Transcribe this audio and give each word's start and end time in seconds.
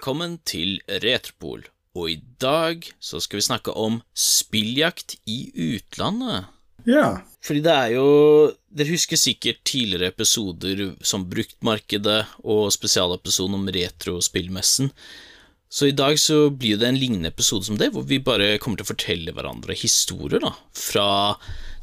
velkommen 0.00 0.38
til 0.48 0.78
Retropol, 0.88 1.66
og 1.92 2.06
i 2.08 2.14
dag 2.40 2.86
så 3.04 3.18
skal 3.20 3.36
vi 3.36 3.44
snakke 3.44 3.72
om 3.76 3.98
spilljakt 4.16 5.18
i 5.28 5.50
utlandet. 5.52 6.46
Ja. 6.88 7.18
Fordi 7.44 7.60
det 7.60 7.74
er 7.74 7.90
jo 7.98 8.06
Dere 8.72 8.94
husker 8.94 9.20
sikkert 9.20 9.60
tidligere 9.68 10.08
episoder 10.08 10.94
som 11.04 11.26
Bruktmarkedet 11.28 12.22
og 12.48 12.70
spesialepisoden 12.72 13.58
om 13.58 13.68
retrospillmessen. 13.68 14.88
Så 15.68 15.90
i 15.90 15.92
dag 15.92 16.16
så 16.16 16.48
blir 16.48 16.80
det 16.80 16.88
en 16.88 16.96
lignende 17.02 17.28
episode 17.28 17.68
som 17.68 17.76
det, 17.76 17.90
hvor 17.92 18.08
vi 18.08 18.22
bare 18.24 18.56
kommer 18.56 18.80
til 18.80 18.88
å 18.88 18.92
fortelle 18.94 19.36
hverandre 19.36 19.76
historier, 19.76 20.40
da, 20.40 20.54
fra 20.72 21.36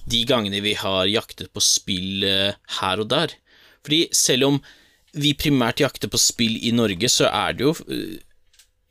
de 0.09 0.25
gangene 0.25 0.63
vi 0.65 0.73
har 0.79 1.05
jaktet 1.05 1.53
på 1.53 1.61
spill 1.61 2.25
eh, 2.25 2.57
her 2.81 3.05
og 3.05 3.13
der. 3.13 3.37
Fordi 3.85 4.07
selv 4.09 4.49
om 4.49 4.61
vi 5.21 5.33
primært 5.37 5.81
jakter 5.83 6.11
på 6.11 6.19
spill 6.21 6.57
i 6.65 6.73
Norge, 6.75 7.09
så 7.11 7.29
er 7.31 7.57
det 7.57 7.65
jo 7.65 7.73
eh, 7.87 8.17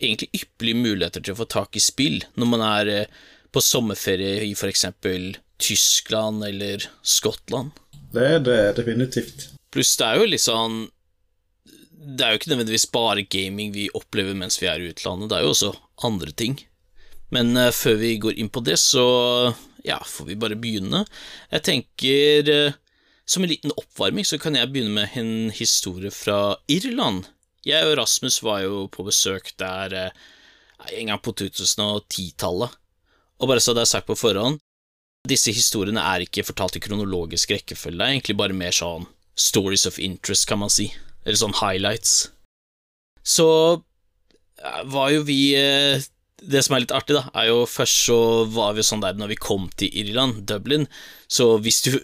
egentlig 0.03 0.43
ypperlige 0.43 0.83
muligheter 0.83 1.25
til 1.25 1.35
å 1.35 1.41
få 1.41 1.49
tak 1.51 1.77
i 1.79 1.83
spill 1.83 2.21
når 2.37 2.51
man 2.53 2.65
er 2.67 2.93
eh, 2.93 3.19
på 3.55 3.63
sommerferie 3.65 4.45
i 4.45 4.53
eksempel 4.69 5.37
Tyskland 5.63 6.45
eller 6.45 6.85
Skottland. 7.03 7.73
Det 8.13 8.27
er 8.37 8.43
det 8.45 8.61
definitivt. 8.77 9.49
Pluss 9.73 9.97
det 9.99 10.07
er 10.07 10.21
jo 10.21 10.29
litt 10.29 10.45
sånn 10.45 10.77
Det 11.67 12.23
er 12.23 12.33
jo 12.33 12.39
ikke 12.39 12.51
nødvendigvis 12.53 12.87
bare 12.95 13.25
gaming 13.27 13.73
vi 13.75 13.89
opplever 13.99 14.37
mens 14.39 14.61
vi 14.63 14.69
er 14.71 14.81
i 14.81 14.91
utlandet, 14.93 15.31
det 15.31 15.39
er 15.39 15.47
jo 15.47 15.55
også 15.55 15.73
andre 16.07 16.33
ting. 16.33 16.59
Men 17.35 17.57
eh, 17.59 17.73
før 17.75 17.97
vi 18.03 18.17
går 18.23 18.37
inn 18.39 18.53
på 18.53 18.63
det, 18.67 18.77
så 18.79 19.07
ja, 19.87 19.99
får 20.03 20.29
vi 20.29 20.39
bare 20.39 20.59
begynne. 20.59 21.05
Jeg 21.51 21.65
tenker 21.67 22.53
som 23.27 23.43
en 23.43 23.51
liten 23.51 23.75
oppvarming 23.75 24.27
så 24.27 24.39
kan 24.39 24.55
jeg 24.55 24.71
begynne 24.71 24.95
med 24.95 25.17
en 25.19 25.51
historie 25.55 26.13
fra 26.15 26.57
Irland. 26.71 27.27
Jeg 27.67 27.87
og 27.89 27.97
Rasmus 27.99 28.39
var 28.47 28.63
jo 28.63 28.85
på 28.93 29.07
besøk 29.07 29.51
der 29.59 29.95
eh, 29.99 30.27
en 30.95 31.11
gang 31.11 31.23
på 31.23 31.35
2010-tallet. 31.35 32.77
Og 33.37 33.51
bare 33.51 33.61
så 33.61 33.75
det 33.75 33.83
er 33.83 33.91
sagt 33.91 34.07
på 34.09 34.17
forhånd, 34.17 34.61
disse 35.27 35.51
historiene 35.51 36.03
er 36.07 36.25
ikke 36.25 36.47
fortalt 36.47 36.79
i 36.79 36.83
kronologisk 36.85 37.51
rekkefølge, 37.51 37.99
det 37.99 38.07
er 38.07 38.15
egentlig 38.15 38.37
bare 38.39 38.57
mer 38.57 38.75
sånn 38.75 39.09
stories 39.37 39.85
of 39.91 39.99
interest, 40.01 40.47
kan 40.49 40.63
man 40.63 40.73
si, 40.73 40.89
eller 41.27 41.39
sånn 41.41 41.57
highlights. 41.59 42.31
Så 43.27 43.49
eh, 44.63 44.85
var 44.87 45.11
jo 45.13 45.25
vi 45.27 45.41
eh, 45.59 46.05
Det 46.37 46.61
som 46.63 46.77
er 46.77 46.85
litt 46.85 46.93
artig, 46.95 47.17
da, 47.17 47.31
er 47.35 47.49
jo 47.49 47.63
først 47.67 48.03
så 48.07 48.19
var 48.53 48.75
vi 48.77 48.85
sånn 48.85 49.01
der 49.03 49.17
når 49.19 49.31
vi 49.33 49.39
kom 49.41 49.71
til 49.81 49.91
Irland, 49.99 50.45
Dublin, 50.47 50.85
så 51.33 51.57
visste, 51.59 51.97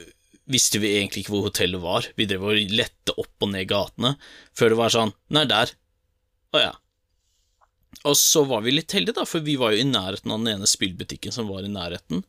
visste 0.51 0.81
vi 0.83 0.97
egentlig 0.97 1.25
ikke 1.25 1.35
hvor 1.37 1.48
hotellet 1.48 1.83
var. 1.83 2.09
Vi 2.19 2.27
drev 2.29 2.47
og 2.48 2.75
lette 2.75 3.15
opp 3.15 3.45
og 3.45 3.53
ned 3.53 3.69
gatene, 3.71 4.15
før 4.57 4.73
det 4.73 4.81
var 4.81 4.95
sånn 4.95 5.15
Nei, 5.35 5.45
der. 5.51 5.75
Å 6.53 6.62
ja. 6.62 6.73
Og 8.09 8.17
så 8.19 8.43
var 8.48 8.65
vi 8.65 8.75
litt 8.75 8.93
heldige, 8.97 9.20
da, 9.20 9.27
for 9.29 9.45
vi 9.45 9.55
var 9.61 9.75
jo 9.75 9.83
i 9.83 9.89
nærheten 9.89 10.33
av 10.33 10.41
den 10.43 10.57
ene 10.57 10.69
spillbutikken 10.69 11.35
som 11.35 11.51
var 11.51 11.63
i 11.67 11.70
nærheten. 11.70 12.25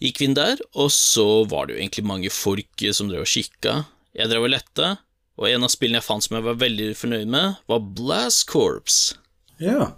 Gikk 0.00 0.20
vi 0.20 0.28
inn 0.28 0.36
der, 0.38 0.60
og 0.78 0.92
så 0.94 1.44
var 1.50 1.66
det 1.66 1.76
jo 1.76 1.82
egentlig 1.82 2.06
mange 2.08 2.32
folk 2.32 2.84
som 2.96 3.10
drev 3.10 3.26
og 3.26 3.32
kikka. 3.32 3.74
Jeg 4.16 4.30
drev 4.30 4.46
og 4.46 4.54
lette, 4.54 4.94
og 5.40 5.48
en 5.48 5.66
av 5.66 5.72
spillene 5.72 6.00
jeg 6.00 6.06
fant 6.06 6.24
som 6.24 6.38
jeg 6.38 6.46
var 6.46 6.60
veldig 6.60 6.88
fornøyd 6.98 7.32
med, 7.32 7.58
var 7.70 7.84
Blast 7.98 8.46
Corps. 8.50 9.00
Ja. 9.60 9.92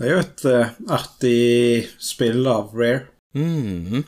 Det 0.00 0.06
er 0.08 0.14
jo 0.14 0.20
et 0.22 0.44
uh, 0.48 0.76
artig 0.96 1.88
spill 2.00 2.46
av 2.48 2.72
Rare. 2.76 3.08
Mhm. 3.36 4.06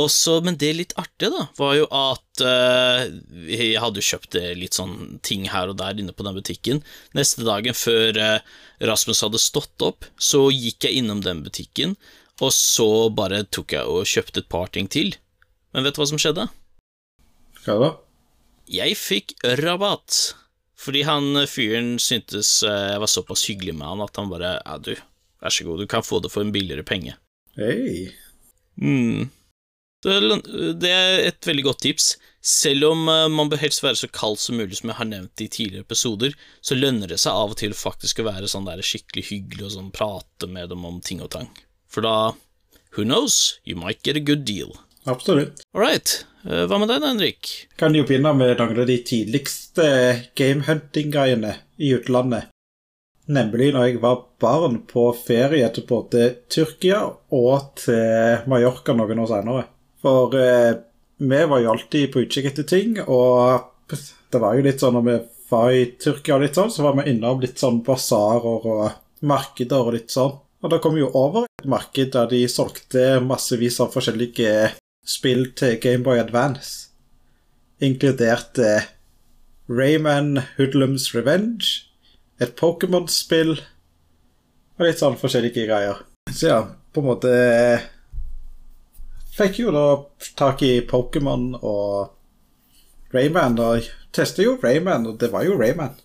Også, 0.00 0.38
men 0.40 0.56
det 0.56 0.70
litt 0.72 0.92
artige, 0.96 1.28
da, 1.34 1.42
var 1.58 1.74
jo 1.76 1.84
at 1.92 2.40
uh, 2.40 3.02
jeg 3.44 3.76
hadde 3.76 4.00
jo 4.00 4.06
kjøpt 4.06 4.38
eh, 4.40 4.54
litt 4.56 4.78
sånn 4.78 5.18
ting 5.20 5.44
her 5.52 5.68
og 5.68 5.76
der 5.82 5.98
inne 6.00 6.14
på 6.16 6.24
den 6.24 6.38
butikken. 6.38 6.80
Neste 7.12 7.44
dagen 7.44 7.76
før 7.76 8.16
uh, 8.16 8.38
Rasmus 8.80 9.20
hadde 9.20 9.40
stått 9.42 9.84
opp, 9.84 10.08
så 10.16 10.46
gikk 10.48 10.88
jeg 10.88 11.02
innom 11.02 11.20
den 11.24 11.42
butikken, 11.44 11.92
og 12.40 12.54
så 12.56 13.10
bare 13.12 13.42
tok 13.52 13.76
jeg 13.76 13.84
og 13.84 14.08
kjøpte 14.08 14.40
et 14.40 14.48
par 14.52 14.72
ting 14.72 14.88
til. 14.88 15.12
Men 15.76 15.84
vet 15.84 15.98
du 15.98 16.00
hva 16.00 16.08
som 16.08 16.20
skjedde? 16.20 16.48
Hva 17.66 17.76
da? 17.84 17.92
Jeg 18.72 18.96
fikk 18.96 19.36
rabatt. 19.60 20.38
Fordi 20.82 21.04
han 21.06 21.44
fyren 21.46 21.92
syntes 22.02 22.48
jeg 22.64 22.98
var 22.98 23.10
såpass 23.10 23.44
hyggelig 23.46 23.76
med 23.76 23.86
han 23.86 24.00
at 24.02 24.16
han 24.18 24.32
bare 24.32 24.56
Ja, 24.64 24.80
du, 24.82 24.96
vær 25.38 25.54
så 25.54 25.68
god, 25.68 25.84
du 25.84 25.86
kan 25.86 26.02
få 26.02 26.18
det 26.24 26.32
for 26.32 26.42
en 26.42 26.50
billigere 26.50 26.82
penge. 26.82 27.14
Hei. 27.54 28.08
Mm. 28.80 29.28
Det, 30.02 30.18
det 30.82 30.90
er 30.90 31.24
et 31.28 31.46
veldig 31.46 31.64
godt 31.68 31.82
tips. 31.86 32.12
Selv 32.42 32.88
om 32.88 33.04
eh, 33.06 33.28
man 33.30 33.50
bør 33.50 33.60
helst 33.62 33.84
være 33.84 34.00
så 34.00 34.08
kald 34.10 34.40
som 34.42 34.58
mulig, 34.58 34.80
som 34.80 34.90
jeg 34.90 34.98
har 34.98 35.06
nevnt 35.06 35.44
i 35.44 35.46
tidligere 35.46 35.86
episoder, 35.86 36.34
så 36.60 36.74
lønner 36.78 37.12
det 37.12 37.20
seg 37.22 37.36
av 37.38 37.54
og 37.54 37.60
til 37.60 37.76
faktisk 37.78 38.18
å 38.18 38.26
være 38.26 38.50
sånn 38.50 38.66
der 38.66 38.82
skikkelig 38.82 39.28
hyggelig 39.30 39.68
og 39.68 39.74
sånn 39.76 39.92
prate 39.94 40.50
med 40.50 40.72
dem 40.74 40.82
om 40.88 40.98
ting 41.04 41.22
og 41.22 41.30
tang. 41.36 41.52
For 41.92 42.02
da 42.02 42.32
Who 42.96 43.06
knows? 43.06 43.60
You 43.64 43.76
might 43.78 44.02
get 44.04 44.18
a 44.18 44.20
good 44.20 44.44
deal. 44.44 44.74
Absolutt. 45.08 45.62
All 45.72 45.80
right. 45.80 46.26
Eh, 46.44 46.66
Hva 46.68 46.76
med 46.82 46.90
deg, 46.90 47.06
Henrik? 47.06 47.52
Kan 47.80 47.94
jo 47.96 48.04
begynne 48.04 48.34
med 48.36 48.58
noen 48.58 48.82
av 48.82 48.90
de 48.90 48.98
tidligste 49.06 49.86
gamehunting-greiene 50.38 51.54
i 51.78 51.94
utlandet. 51.96 52.50
Nemlig 53.32 53.70
når 53.72 53.86
jeg 53.86 54.02
var 54.02 54.26
barn 54.42 54.80
på 54.90 55.06
ferie 55.14 55.68
til 55.72 55.86
både 55.88 56.26
Tyrkia 56.50 57.04
og 57.32 57.70
til 57.80 58.42
Mallorca 58.50 58.96
noen 58.98 59.22
år 59.22 59.30
senere. 59.30 59.64
For 60.02 60.34
eh, 60.38 60.72
vi 61.22 61.42
var 61.46 61.62
jo 61.62 61.70
alltid 61.72 62.12
på 62.12 62.24
utkikk 62.24 62.50
etter 62.50 62.66
ting, 62.66 62.96
og 63.06 63.62
det 64.32 64.40
var 64.42 64.56
jo 64.56 64.64
litt 64.66 64.82
sånn 64.82 64.96
når 64.98 65.06
vi 65.06 65.16
var 65.52 65.74
i 65.76 65.84
Tyrkia 66.00 66.36
og 66.36 66.44
litt 66.46 66.58
sånn, 66.58 66.72
så 66.72 66.86
var 66.86 66.96
vi 66.98 67.10
innom 67.12 67.42
litt 67.42 67.60
sånn 67.60 67.82
basarer 67.86 68.66
og 68.72 69.26
markeder 69.28 69.90
og 69.90 69.96
litt 69.96 70.10
sånn. 70.14 70.34
Og 70.62 70.70
da 70.70 70.78
kom 70.82 70.96
vi 70.96 71.02
jo 71.02 71.10
over 71.18 71.46
et 71.46 71.68
marked 71.68 72.14
der 72.14 72.30
de 72.30 72.40
solgte 72.50 73.20
massevis 73.22 73.80
av 73.82 73.92
forskjellige 73.94 74.72
spill 75.06 75.48
til 75.58 75.78
Gameboy 75.82 76.20
Advance, 76.22 76.88
inkludert 77.82 78.58
eh, 78.62 78.90
Rayman 79.70 80.38
Hoodlums 80.56 81.10
Revenge, 81.14 81.88
et 82.42 82.54
Pokémon-spill 82.58 83.56
og 84.78 84.86
litt 84.86 85.02
sånn 85.02 85.18
forskjellige 85.18 85.66
greier. 85.68 86.02
Så 86.30 86.48
ja, 86.48 86.60
på 86.94 87.02
en 87.02 87.10
måte 87.10 87.32
eh, 87.32 87.90
Fikk 89.32 89.62
jo 89.62 89.72
da 89.72 89.86
tak 90.36 90.62
i 90.66 90.82
Pokémon 90.84 91.54
og 91.56 93.12
Rayman, 93.14 93.56
og 93.60 93.88
testa 94.12 94.44
jo 94.44 94.58
Rayman, 94.60 95.06
og 95.08 95.20
det 95.20 95.30
var 95.32 95.46
jo 95.46 95.56
Rayman. 95.56 95.96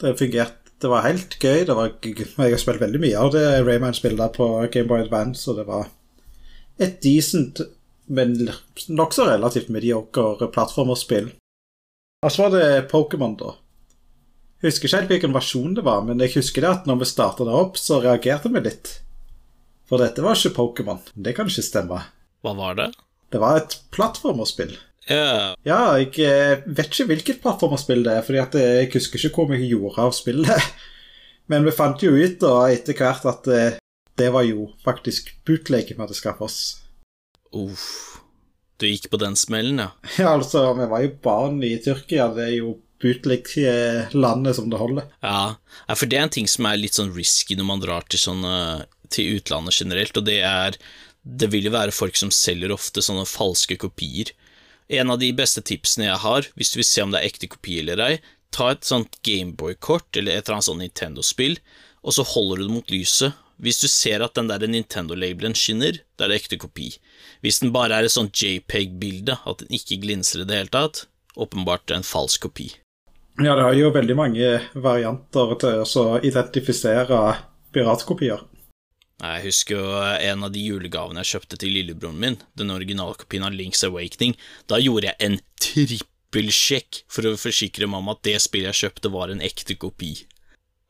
Det 0.00 0.18
fungerte. 0.18 0.58
Det 0.82 0.90
var 0.90 1.04
helt 1.06 1.36
gøy. 1.38 1.60
Det 1.62 1.74
var, 1.78 1.92
jeg 2.02 2.26
har 2.36 2.58
spilt 2.58 2.80
veldig 2.82 2.98
mye 2.98 3.18
av 3.18 3.28
det 3.30 3.44
Rayman-spillet 3.62 4.32
på 4.34 4.48
Gameboy 4.74 5.04
Advance, 5.04 5.44
og 5.50 5.60
det 5.60 5.66
var 5.68 5.86
et 6.82 6.96
decent, 7.04 7.60
men 8.10 8.34
nokså 8.90 9.28
relativt 9.28 9.70
mediocre 9.70 10.48
plattformerspill. 10.50 11.30
Og 12.26 12.34
så 12.34 12.48
var 12.48 12.56
det 12.56 12.88
Pokémon, 12.90 13.36
da. 13.38 13.54
Jeg 14.58 14.72
husker 14.72 14.88
ikke 14.88 14.98
helt 14.98 15.14
hvilken 15.14 15.36
versjon 15.36 15.78
det 15.78 15.86
var, 15.86 16.02
men 16.06 16.20
jeg 16.22 16.34
husker 16.34 16.66
det 16.66 16.72
at 16.72 16.90
når 16.90 17.00
vi 17.00 17.08
starta 17.12 17.46
det 17.46 17.54
opp, 17.62 17.78
så 17.78 18.00
reagerte 18.02 18.50
vi 18.50 18.64
litt. 18.66 18.96
For 19.86 20.02
dette 20.02 20.22
var 20.22 20.34
ikke 20.34 20.56
Pokémon. 20.58 21.00
Det 21.14 21.36
kan 21.36 21.50
ikke 21.50 21.64
stemme. 21.66 22.02
Hva 22.42 22.54
var 22.58 22.78
det? 22.78 22.88
Det 23.32 23.40
var 23.40 23.60
et 23.60 23.78
plattformerspill. 23.94 24.74
Yeah. 25.10 25.54
Ja, 25.66 25.96
jeg 25.98 26.14
eh, 26.22 26.62
vet 26.66 26.92
ikke 26.92 27.08
hvilket 27.10 27.40
plattformerspill 27.42 28.04
det 28.06 28.18
er, 28.18 28.26
fordi 28.26 28.42
eh, 28.60 28.82
jeg 28.82 28.92
husker 28.94 29.24
ikke 29.28 29.42
hvor 29.42 29.50
mye 29.50 29.62
jeg 29.62 29.72
gjorde 29.74 30.04
av 30.04 30.14
spillet. 30.16 30.68
Men 31.50 31.66
vi 31.66 31.74
fant 31.74 32.02
jo 32.04 32.12
ut 32.14 32.38
da 32.42 32.54
etter 32.70 32.98
hvert 32.98 33.26
at 33.30 33.50
eh, 33.50 33.80
det 34.20 34.28
var 34.34 34.46
jo 34.46 34.68
faktisk 34.84 35.32
bootleg 35.46 35.90
vi 35.90 35.98
hadde 35.98 36.18
skaffet 36.18 36.46
oss. 36.46 36.60
uff. 37.56 37.88
Du 38.78 38.88
gikk 38.88 39.12
på 39.12 39.18
den 39.22 39.36
smellen, 39.38 39.78
ja. 39.78 39.90
Ja, 40.18 40.32
altså, 40.34 40.72
vi 40.74 40.88
var 40.90 41.04
jo 41.04 41.12
barn 41.22 41.60
i 41.62 41.76
Tyrkia, 41.82 42.30
det 42.34 42.48
er 42.48 42.56
jo 42.58 42.76
bootleg-landet 43.02 44.58
som 44.58 44.68
det 44.70 44.78
holder. 44.78 45.06
Ja, 45.22 45.54
ja, 45.88 45.94
for 45.94 46.10
det 46.10 46.18
er 46.18 46.26
en 46.26 46.34
ting 46.34 46.50
som 46.50 46.66
er 46.70 46.78
litt 46.78 46.98
sånn 46.98 47.14
risky 47.14 47.56
når 47.58 47.66
man 47.66 47.82
drar 47.82 48.06
til 48.10 48.22
sånne 48.22 48.56
til 49.12 49.38
utlandet 49.38 49.76
generelt, 49.76 50.16
og 50.16 50.26
det 50.26 50.38
er 50.46 50.78
Det 51.22 51.48
vil 51.52 51.68
jo 51.68 51.74
være 51.74 51.94
folk 51.94 52.18
som 52.18 52.32
selger 52.34 52.74
ofte 52.74 53.02
sånne 53.04 53.26
falske 53.30 53.76
kopier. 53.78 54.32
En 54.92 55.12
av 55.14 55.20
de 55.22 55.30
beste 55.36 55.62
tipsene 55.64 56.08
jeg 56.08 56.22
har, 56.24 56.48
hvis 56.58 56.72
du 56.72 56.80
vil 56.80 56.88
se 56.88 57.04
om 57.04 57.12
det 57.12 57.22
er 57.22 57.30
ekte 57.30 57.48
kopi 57.52 57.78
eller 57.80 58.02
ei, 58.02 58.16
ta 58.52 58.72
et 58.72 58.84
sånt 58.84 59.20
Gameboy-kort 59.24 60.18
eller 60.18 60.34
et 60.34 60.44
eller 60.44 60.58
annet 60.58 60.68
sånt 60.68 60.82
Nintendo-spill, 60.82 61.56
og 62.02 62.16
så 62.18 62.26
holder 62.26 62.60
du 62.60 62.66
det 62.66 62.74
mot 62.74 62.92
lyset. 62.92 63.38
Hvis 63.62 63.78
du 63.78 63.86
ser 63.86 64.24
at 64.24 64.34
den 64.34 64.50
der 64.50 64.66
Nintendo-labelen 64.66 65.54
skinner, 65.54 66.00
da 66.18 66.26
er 66.26 66.32
det 66.32 66.40
ekte 66.42 66.58
kopi. 66.60 66.90
Hvis 67.46 67.62
den 67.62 67.70
bare 67.74 68.00
er 68.00 68.08
et 68.08 68.14
sånt 68.14 68.34
JPEG-bilde, 68.34 69.38
at 69.46 69.62
den 69.62 69.78
ikke 69.78 70.00
glinser 70.02 70.42
i 70.42 70.48
det 70.48 70.58
hele 70.58 70.74
tatt, 70.74 71.04
åpenbart 71.38 71.94
en 71.94 72.04
falsk 72.04 72.48
kopi. 72.48 72.72
Ja, 73.40 73.54
det 73.54 73.64
har 73.64 73.76
jo 73.78 73.92
veldig 73.94 74.16
mange 74.18 74.48
varianter 74.74 75.54
til 75.62 75.84
å 75.86 76.18
identifisere 76.20 77.20
piratkopier. 77.72 78.42
Jeg 79.22 79.42
husker 79.44 79.78
jo 79.78 79.90
en 80.02 80.42
av 80.42 80.50
de 80.50 80.64
julegavene 80.66 81.22
jeg 81.22 81.36
kjøpte 81.36 81.60
til 81.62 81.76
lillebroren 81.76 82.18
min, 82.18 82.36
den 82.58 82.74
originalkopien 82.74 83.46
av 83.46 83.54
Links 83.54 83.84
Awakening. 83.86 84.34
Da 84.66 84.80
gjorde 84.82 85.12
jeg 85.12 85.18
en 85.22 85.38
trippelsjekk 85.62 87.04
for 87.06 87.30
å 87.30 87.38
forsikre 87.38 87.86
meg 87.86 88.02
om 88.02 88.10
at 88.10 88.24
det 88.26 88.40
spillet 88.42 88.72
jeg 88.72 88.88
kjøpte, 88.88 89.12
var 89.14 89.30
en 89.30 89.44
ekte 89.44 89.78
kopi. 89.78 90.16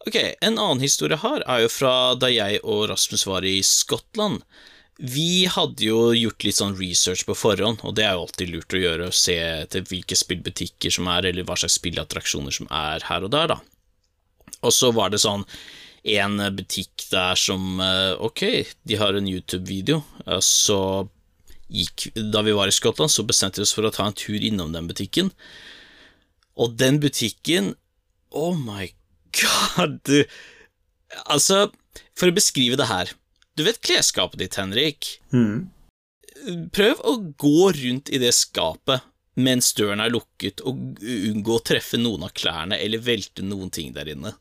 Ok, 0.07 0.17
en 0.41 0.57
annen 0.57 0.81
historie 0.83 1.21
her 1.21 1.45
er 1.45 1.67
jo 1.67 1.69
fra 1.71 1.95
da 2.19 2.31
jeg 2.33 2.63
og 2.65 2.89
Rasmus 2.91 3.27
var 3.29 3.45
i 3.47 3.59
Skottland. 3.67 4.41
Vi 5.03 5.45
hadde 5.53 5.85
jo 5.85 6.11
gjort 6.17 6.45
litt 6.47 6.59
sånn 6.59 6.75
research 6.79 7.27
på 7.29 7.37
forhånd, 7.37 7.85
og 7.85 7.95
det 7.99 8.07
er 8.07 8.17
jo 8.17 8.25
alltid 8.25 8.51
lurt 8.55 8.75
å 8.77 8.81
gjøre, 8.81 9.11
å 9.11 9.15
se 9.17 9.37
etter 9.37 9.85
hvilke 9.89 10.17
spillbutikker 10.19 10.95
som 10.95 11.09
er, 11.13 11.29
eller 11.29 11.47
hva 11.47 11.57
slags 11.61 11.79
spillattraksjoner 11.81 12.55
som 12.55 12.69
er 12.73 13.05
her 13.09 13.29
og 13.29 13.33
der, 13.35 13.55
da. 13.55 13.61
Og 14.63 14.73
så 14.75 14.93
var 14.95 15.13
det 15.13 15.23
sånn 15.23 15.45
en 16.03 16.41
butikk 16.57 17.07
der 17.13 17.39
som 17.39 17.81
eh, 17.81 18.15
Ok, 18.19 18.43
de 18.83 18.99
har 18.99 19.15
en 19.15 19.29
YouTube-video, 19.29 20.01
så 20.43 21.09
gikk 21.73 22.09
Da 22.33 22.43
vi 22.43 22.55
var 22.57 22.69
i 22.69 22.75
Skottland, 22.75 23.11
så 23.11 23.25
bestemte 23.27 23.61
vi 23.61 23.67
oss 23.67 23.75
for 23.77 23.87
å 23.87 23.93
ta 23.95 24.09
en 24.09 24.17
tur 24.19 24.43
innom 24.43 24.75
den 24.75 24.89
butikken, 24.91 25.31
og 26.59 26.75
den 26.81 26.99
butikken 27.01 27.75
Oh 28.33 28.57
my 28.59 28.91
god, 29.39 30.01
du 30.09 30.25
Altså, 31.29 31.69
for 32.17 32.33
å 32.33 32.37
beskrive 32.37 32.79
det 32.81 32.89
her 32.89 33.13
Du 33.57 33.65
vet 33.67 33.81
klesskapet 33.85 34.41
ditt, 34.41 34.59
Henrik? 34.61 35.15
Mm. 35.33 35.71
Prøv 36.75 37.03
å 37.07 37.17
gå 37.39 37.71
rundt 37.77 38.11
i 38.11 38.21
det 38.23 38.33
skapet 38.35 39.05
mens 39.41 39.71
døren 39.73 40.03
er 40.05 40.13
lukket, 40.13 40.61
og 40.69 41.01
unngå 41.01 41.55
å 41.57 41.63
treffe 41.65 41.97
noen 41.97 42.27
av 42.27 42.35
klærne 42.37 42.77
eller 42.77 43.01
velte 43.01 43.45
noen 43.47 43.71
ting 43.73 43.95
der 43.97 44.11
inne. 44.13 44.35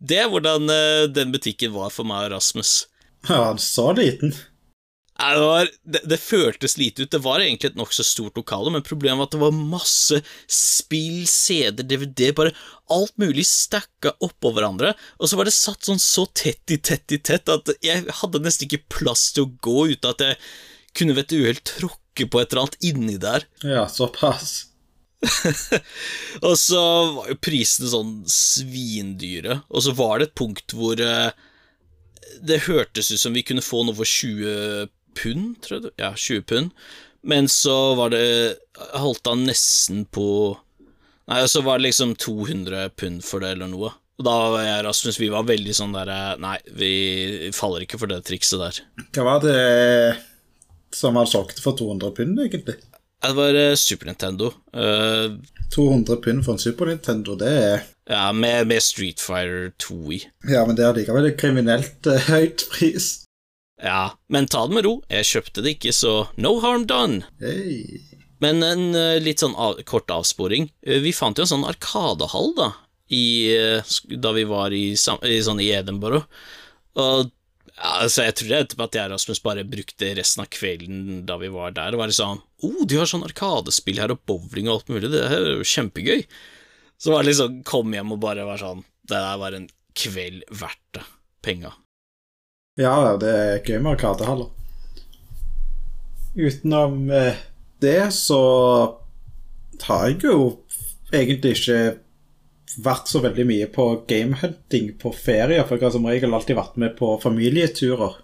Det 0.00 0.16
er 0.22 0.30
hvordan 0.32 0.70
uh, 0.72 1.08
den 1.12 1.32
butikken 1.34 1.74
var 1.76 1.92
for 1.92 2.08
meg 2.08 2.28
og 2.28 2.38
Rasmus. 2.38 2.86
Ja, 3.28 3.52
så 3.60 3.90
liten. 3.92 4.32
Det, 5.20 5.40
var, 5.40 5.68
det, 5.84 6.00
det 6.08 6.16
føltes 6.16 6.78
lite 6.80 7.04
ut. 7.04 7.10
Det 7.12 7.20
var 7.20 7.42
egentlig 7.44 7.70
et 7.70 7.76
nokså 7.76 8.04
stort 8.06 8.38
lokale, 8.40 8.72
men 8.72 8.84
problemet 8.86 9.20
var 9.20 9.28
at 9.28 9.34
det 9.34 9.42
var 9.42 9.58
masse 9.58 10.20
spill, 10.48 11.26
CD, 11.28 11.84
DVD, 11.84 12.30
bare 12.36 12.54
alt 12.90 13.12
mulig 13.20 13.44
stacka 13.48 14.14
oppå 14.24 14.54
hverandre, 14.56 14.94
og 15.20 15.28
så 15.28 15.36
var 15.36 15.48
det 15.48 15.54
satt 15.54 15.84
sånn 15.84 16.00
så 16.00 16.24
tett 16.32 16.72
i 16.72 16.80
tett 16.80 17.12
i 17.12 17.20
tett 17.20 17.52
at 17.52 17.68
jeg 17.84 18.06
hadde 18.22 18.40
nesten 18.40 18.70
ikke 18.70 18.96
plass 18.96 19.28
til 19.36 19.44
å 19.44 19.52
gå 19.60 19.90
uten 19.92 20.14
at 20.14 20.24
jeg 20.24 20.40
kunne 20.96 21.14
ved 21.18 21.28
et 21.28 21.36
uhell 21.36 21.62
tråkke 21.68 22.26
på 22.26 22.40
et 22.40 22.50
eller 22.50 22.64
annet 22.64 22.80
inni 22.88 23.20
der. 23.20 23.44
Ja, 23.60 23.84
såpass. 23.92 24.69
og 26.46 26.54
så 26.56 26.82
var 27.16 27.28
jo 27.28 27.38
prisene 27.44 27.90
sånn 27.92 28.14
svindyre, 28.30 29.60
og 29.68 29.84
så 29.84 29.94
var 29.96 30.20
det 30.20 30.30
et 30.30 30.38
punkt 30.40 30.74
hvor 30.76 31.00
eh, 31.04 31.30
det 32.40 32.64
hørtes 32.68 33.12
ut 33.12 33.20
som 33.20 33.36
vi 33.36 33.44
kunne 33.46 33.64
få 33.64 33.84
noe 33.84 33.96
for 33.98 34.08
20 34.08 34.88
pund, 35.18 35.60
tror 35.64 35.80
jeg. 35.80 35.94
Ja, 36.00 36.14
20 36.16 36.46
pund. 36.48 36.74
Men 37.20 37.50
så 37.52 37.94
var 37.98 38.14
det 38.14 38.56
Holdt 38.96 39.28
han 39.28 39.42
nesten 39.44 40.06
på 40.08 40.56
Nei, 41.28 41.42
så 41.46 41.60
var 41.62 41.78
det 41.78 41.90
liksom 41.90 42.14
200 42.18 42.88
pund 42.98 43.20
for 43.22 43.44
det, 43.44 43.52
eller 43.54 43.68
noe. 43.70 43.92
Og 44.18 44.24
da 44.26 44.32
var 44.50 44.64
jeg 44.64 44.84
Rasmus, 44.86 45.18
vi 45.20 45.28
var 45.30 45.46
veldig 45.46 45.74
sånn 45.76 45.92
der 45.94 46.10
Nei, 46.42 46.56
vi 46.74 47.52
faller 47.54 47.84
ikke 47.84 48.00
for 48.00 48.10
det 48.10 48.22
trikset 48.26 48.58
der. 48.58 48.80
Hva 49.14 49.26
var 49.28 49.44
det 49.44 49.60
som 50.96 51.14
var 51.14 51.28
solgt 51.30 51.62
for 51.62 51.78
200 51.78 52.10
pund, 52.16 52.40
egentlig? 52.42 52.80
Det 53.20 53.32
var 53.36 53.54
eh, 53.54 53.74
Super 53.76 54.08
Nintendo. 54.08 54.52
Uh, 54.72 55.36
200 55.74 56.16
pund 56.24 56.44
for 56.44 56.56
en 56.56 56.62
Super 56.62 56.88
Nintendo, 56.88 57.36
det 57.38 57.50
er 57.50 57.82
ja, 58.10 58.32
med, 58.32 58.66
med 58.66 58.82
Street 58.82 59.20
Fighter 59.20 59.70
2 59.78 59.98
i. 60.16 60.20
Ja, 60.50 60.64
men 60.66 60.78
det 60.78 60.86
er 60.86 60.96
likevel 60.96 61.28
et 61.28 61.40
kriminelt 61.40 62.08
uh, 62.08 62.16
høyt 62.30 62.64
pris. 62.72 63.10
Ja, 63.82 64.12
men 64.28 64.48
ta 64.50 64.64
det 64.66 64.76
med 64.76 64.88
ro. 64.88 64.98
Jeg 65.12 65.28
kjøpte 65.28 65.64
det 65.64 65.76
ikke, 65.76 65.92
så 65.96 66.14
no 66.40 66.56
harm 66.64 66.86
done. 66.88 67.22
Hey. 67.40 68.00
Men 68.40 68.64
en 68.64 68.86
uh, 68.96 69.18
litt 69.20 69.42
sånn 69.44 69.56
av, 69.56 69.80
kort 69.88 70.10
avsporing. 70.12 70.70
Eh, 70.86 71.00
Vi 71.04 71.12
fant 71.16 71.36
jo 71.38 71.44
en 71.44 71.52
sånn 71.52 71.68
arkadehall, 71.68 72.54
da, 72.56 72.70
i, 73.12 73.24
eh, 73.56 73.94
da 74.16 74.32
vi 74.36 74.46
var 74.48 74.72
i, 74.76 74.86
i, 74.94 75.40
sånn 75.44 75.60
i 75.60 75.70
Edinburgh. 75.76 76.24
Og 77.00 77.30
ja, 77.80 77.90
altså, 78.04 78.26
jeg 78.26 78.36
tror 78.36 78.54
etterpå 78.58 78.86
at 78.86 78.96
jeg 78.98 79.08
og 79.08 79.14
Rasmus 79.14 79.42
bare 79.44 79.64
brukte 79.64 80.12
resten 80.18 80.44
av 80.44 80.50
kvelden 80.52 81.22
da 81.28 81.38
vi 81.40 81.48
var 81.52 81.72
der, 81.76 81.96
og 81.96 82.02
var 82.02 82.12
liksom 82.12 82.42
Oh, 82.60 82.82
de 82.84 82.98
har 83.00 83.08
sånn 83.08 83.24
arkadespill 83.24 84.00
her, 84.02 84.12
og 84.12 84.20
bowling 84.28 84.68
og 84.68 84.74
alt 84.74 84.90
mulig, 84.92 85.08
det 85.14 85.22
er 85.24 85.46
jo 85.54 85.64
kjempegøy. 85.64 86.26
Så 87.00 87.14
var 87.14 87.24
det 87.24 87.32
liksom 87.32 87.62
kom 87.64 87.94
hjem 87.96 88.12
og 88.12 88.20
bare 88.20 88.44
var 88.44 88.60
sånn 88.60 88.82
Det 89.08 89.16
der 89.16 89.38
var 89.40 89.56
en 89.56 89.70
kveld 89.96 90.44
verdt 90.52 90.82
det. 90.98 91.06
Penga. 91.40 91.72
Ja, 92.76 93.16
det 93.16 93.30
er 93.32 93.62
gøy 93.64 93.78
med 93.80 93.94
arkadehaller. 93.94 94.50
Utenom 96.36 97.08
eh, 97.10 97.40
det 97.80 98.12
så 98.14 98.42
har 99.88 100.10
jeg 100.10 100.20
jo 100.28 100.60
egentlig 101.10 101.56
ikke 101.56 101.80
vært 102.78 103.10
så 103.10 103.22
veldig 103.24 103.46
mye 103.48 103.68
på 103.72 103.86
gamehunting 104.08 104.92
på 105.00 105.12
ferie, 105.16 105.62
for 105.66 105.76
jeg 105.76 105.88
har 105.88 105.94
som 105.96 106.06
regel 106.06 106.34
alltid 106.36 106.58
vært 106.58 106.78
med 106.80 106.96
på 106.98 107.12
familieturer. 107.22 108.18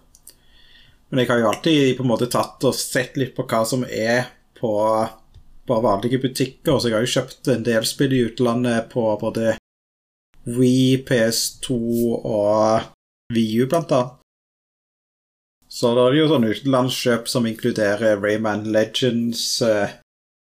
Men 1.09 1.21
jeg 1.21 1.31
har 1.31 1.41
jo 1.41 1.49
alltid 1.51 1.95
på 1.97 2.03
en 2.03 2.11
måte 2.11 2.29
tatt 2.31 2.63
og 2.67 2.75
sett 2.75 3.17
litt 3.19 3.35
på 3.35 3.45
hva 3.47 3.63
som 3.67 3.85
er 3.87 4.27
på 4.57 4.73
bare 5.67 5.83
vanlige 5.83 6.21
butikker, 6.23 6.79
så 6.79 6.87
jeg 6.87 6.95
har 6.95 7.03
jo 7.05 7.15
kjøpt 7.15 7.49
en 7.51 7.65
del 7.67 7.87
spill 7.87 8.13
i 8.15 8.23
utlandet 8.29 8.87
på 8.91 9.03
både 9.19 9.57
Wii, 10.47 11.03
PS2 11.07 11.75
og 12.15 12.87
VU, 13.35 13.65
blant 13.67 13.91
annet. 13.91 14.13
Så 15.67 15.91
da 15.91 16.05
er 16.07 16.15
det 16.15 16.21
jo 16.21 16.29
sånn 16.31 16.47
utenlandskjøp 16.47 17.27
som 17.27 17.47
inkluderer 17.49 18.21
Rayman 18.23 18.69
Legends, 18.71 19.61
eh, 19.61 19.97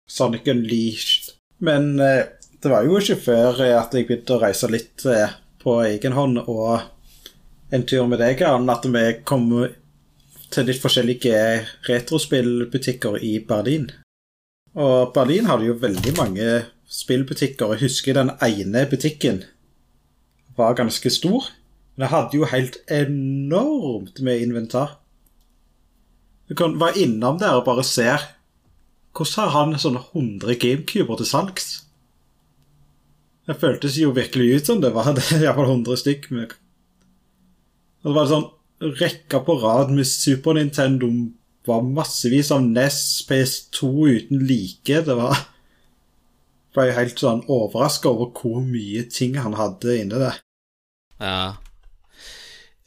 Sonic 0.04 0.44
Unleashed 0.52 1.32
Men 1.64 1.96
eh, 1.96 2.26
det 2.64 2.72
var 2.72 2.86
jo 2.86 2.98
ikke 2.98 3.20
før 3.20 3.62
eh, 3.64 3.76
at 3.76 3.94
jeg 3.94 4.08
begynte 4.08 4.36
å 4.36 4.42
reise 4.42 4.70
litt 4.72 5.04
eh, 5.10 5.32
på 5.60 5.78
egen 5.84 6.16
hånd 6.16 6.40
og 6.44 7.74
en 7.74 7.84
tur 7.88 8.06
med 8.08 8.20
deg, 8.22 8.40
Arne, 8.46 8.72
at 8.72 8.86
vi 8.86 9.04
kom 9.26 9.48
til 10.54 10.68
litt 10.68 10.80
forskjellige 10.82 11.38
retrospillbutikker 11.88 13.18
i 13.24 13.38
Berlin. 13.44 13.88
Og 14.78 15.12
Berlin 15.14 15.48
hadde 15.50 15.68
jo 15.68 15.76
veldig 15.80 16.14
mange 16.18 16.48
spillbutikker, 16.90 17.66
og 17.66 17.76
jeg 17.76 17.88
husker 17.88 18.16
den 18.16 18.32
ene 18.42 18.84
butikken 18.90 19.42
var 20.56 20.76
ganske 20.78 21.10
stor. 21.10 21.50
Men 21.94 22.04
det 22.04 22.12
hadde 22.12 22.38
jo 22.38 22.50
helt 22.50 22.78
enormt 22.90 24.20
med 24.20 24.42
inventar. 24.42 24.98
Du 26.48 26.54
kan 26.54 26.78
være 26.80 27.06
innom 27.06 27.38
der 27.38 27.58
og 27.58 27.66
bare 27.68 27.84
se 27.86 28.08
Hvordan 29.14 29.38
har 29.38 29.50
han 29.54 29.78
sånne 29.78 30.00
100 30.10 30.56
GameCuber 30.58 31.16
til 31.20 31.28
salgs? 31.28 31.83
Det 33.44 33.56
føltes 33.60 33.96
jo 34.00 34.14
virkelig 34.16 34.58
ut 34.58 34.68
som 34.70 34.80
det 34.80 34.92
var 34.94 35.12
det, 35.16 35.24
iallfall 35.40 35.70
100 35.70 36.00
stykk. 36.00 36.28
Men... 36.32 36.52
Og 38.04 38.10
det 38.10 38.18
var 38.18 38.30
sånn 38.30 38.50
rekka 39.00 39.40
på 39.44 39.56
rad 39.62 39.92
med 39.94 40.08
Super 40.08 40.56
Nintendo 40.58 41.08
var 41.64 41.84
massevis 41.86 42.50
av 42.52 42.64
NES, 42.64 43.24
PS2 43.28 43.90
uten 44.18 44.42
like. 44.48 45.00
Det 45.06 45.16
var 45.16 45.38
ble 46.74 46.90
helt 46.96 47.20
sånn 47.20 47.44
overraska 47.50 48.10
over 48.10 48.32
hvor 48.34 48.64
mye 48.64 49.04
ting 49.12 49.38
han 49.38 49.56
hadde 49.58 49.98
inni 50.00 50.18
der. 50.18 50.40
Ja. 51.20 51.54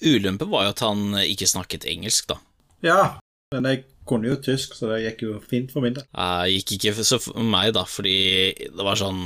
Ulempen 0.04 0.52
var 0.52 0.68
jo 0.68 0.74
at 0.76 0.84
han 0.86 1.16
ikke 1.24 1.48
snakket 1.50 1.88
engelsk, 1.90 2.28
da. 2.30 2.38
Ja, 2.86 3.02
men 3.56 3.70
jeg 3.70 3.86
kunne 4.08 4.30
jo 4.30 4.38
tysk, 4.44 4.76
så 4.78 4.92
det 4.92 5.02
gikk 5.06 5.24
jo 5.26 5.38
fint 5.42 5.72
for 5.74 5.84
min 5.84 5.96
del. 5.98 6.06
Det 6.12 6.52
gikk 6.54 6.76
ikke 6.78 7.08
så 7.08 7.20
for 7.24 7.48
meg, 7.56 7.74
da, 7.76 7.88
fordi 7.90 8.20
det 8.68 8.86
var 8.86 9.00
sånn 9.00 9.26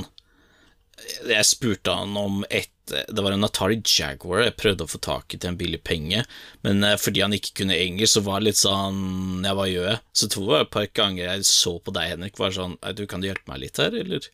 Jeg 1.28 1.46
spurte 1.48 1.94
han 1.94 2.16
om 2.18 2.42
et 2.50 2.70
Det 2.86 3.22
var 3.22 3.34
en 3.34 3.46
Atari 3.46 3.78
Jaguar 3.80 4.42
jeg 4.42 4.56
prøvde 4.58 4.84
å 4.84 4.90
få 4.90 4.98
tak 5.02 5.34
i 5.34 5.38
til 5.40 5.52
en 5.52 5.58
billig 5.58 5.80
penge, 5.86 6.24
men 6.66 6.82
eh, 6.84 6.98
fordi 7.00 7.22
han 7.22 7.34
ikke 7.36 7.54
kunne 7.62 7.78
engelsk, 7.78 8.16
så 8.16 8.24
var 8.26 8.42
det 8.42 8.50
litt 8.50 8.60
sånn 8.60 9.46
Ja, 9.46 9.54
hva 9.58 9.68
gjør 9.70 9.88
jeg? 9.92 10.00
Så 10.18 10.28
tror 10.32 10.48
jeg 10.50 10.66
et 10.66 10.72
par 10.74 10.88
ganger 11.00 11.28
jeg 11.28 11.46
så 11.48 11.76
på 11.78 11.94
deg, 11.94 12.10
Henrik, 12.14 12.40
var 12.42 12.54
sånn 12.56 12.74
Du, 12.98 13.04
kan 13.10 13.22
du 13.22 13.30
hjelpe 13.30 13.48
meg 13.52 13.62
litt 13.64 13.80
her, 13.80 13.94
eller? 13.94 14.26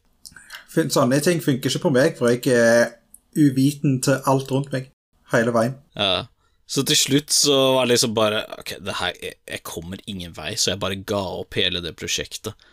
Sånne 0.73 1.21
ting 1.25 1.45
funker 1.45 1.71
ikke 1.71 1.85
på 1.87 1.95
meg, 1.95 2.17
for 2.19 2.33
jeg 2.33 2.57
er 2.57 2.97
uviten 3.39 4.01
til 4.05 4.19
alt 4.29 4.51
rundt 4.53 4.73
meg 4.75 4.91
hele 5.33 5.53
veien. 5.55 5.77
Ja. 5.97 6.27
Så 6.69 6.85
til 6.85 6.99
slutt 7.01 7.33
så 7.33 7.55
var 7.79 7.87
det 7.87 7.95
liksom 7.95 8.13
bare 8.17 8.43
Ok, 8.59 8.75
det 8.85 8.99
her, 9.01 9.15
jeg, 9.23 9.39
jeg 9.49 9.65
kommer 9.65 10.03
ingen 10.07 10.35
vei, 10.37 10.53
så 10.57 10.75
jeg 10.75 10.83
bare 10.83 11.01
ga 11.01 11.23
opp 11.41 11.57
hele 11.57 11.81
det 11.85 11.95
prosjektet. 11.97 12.69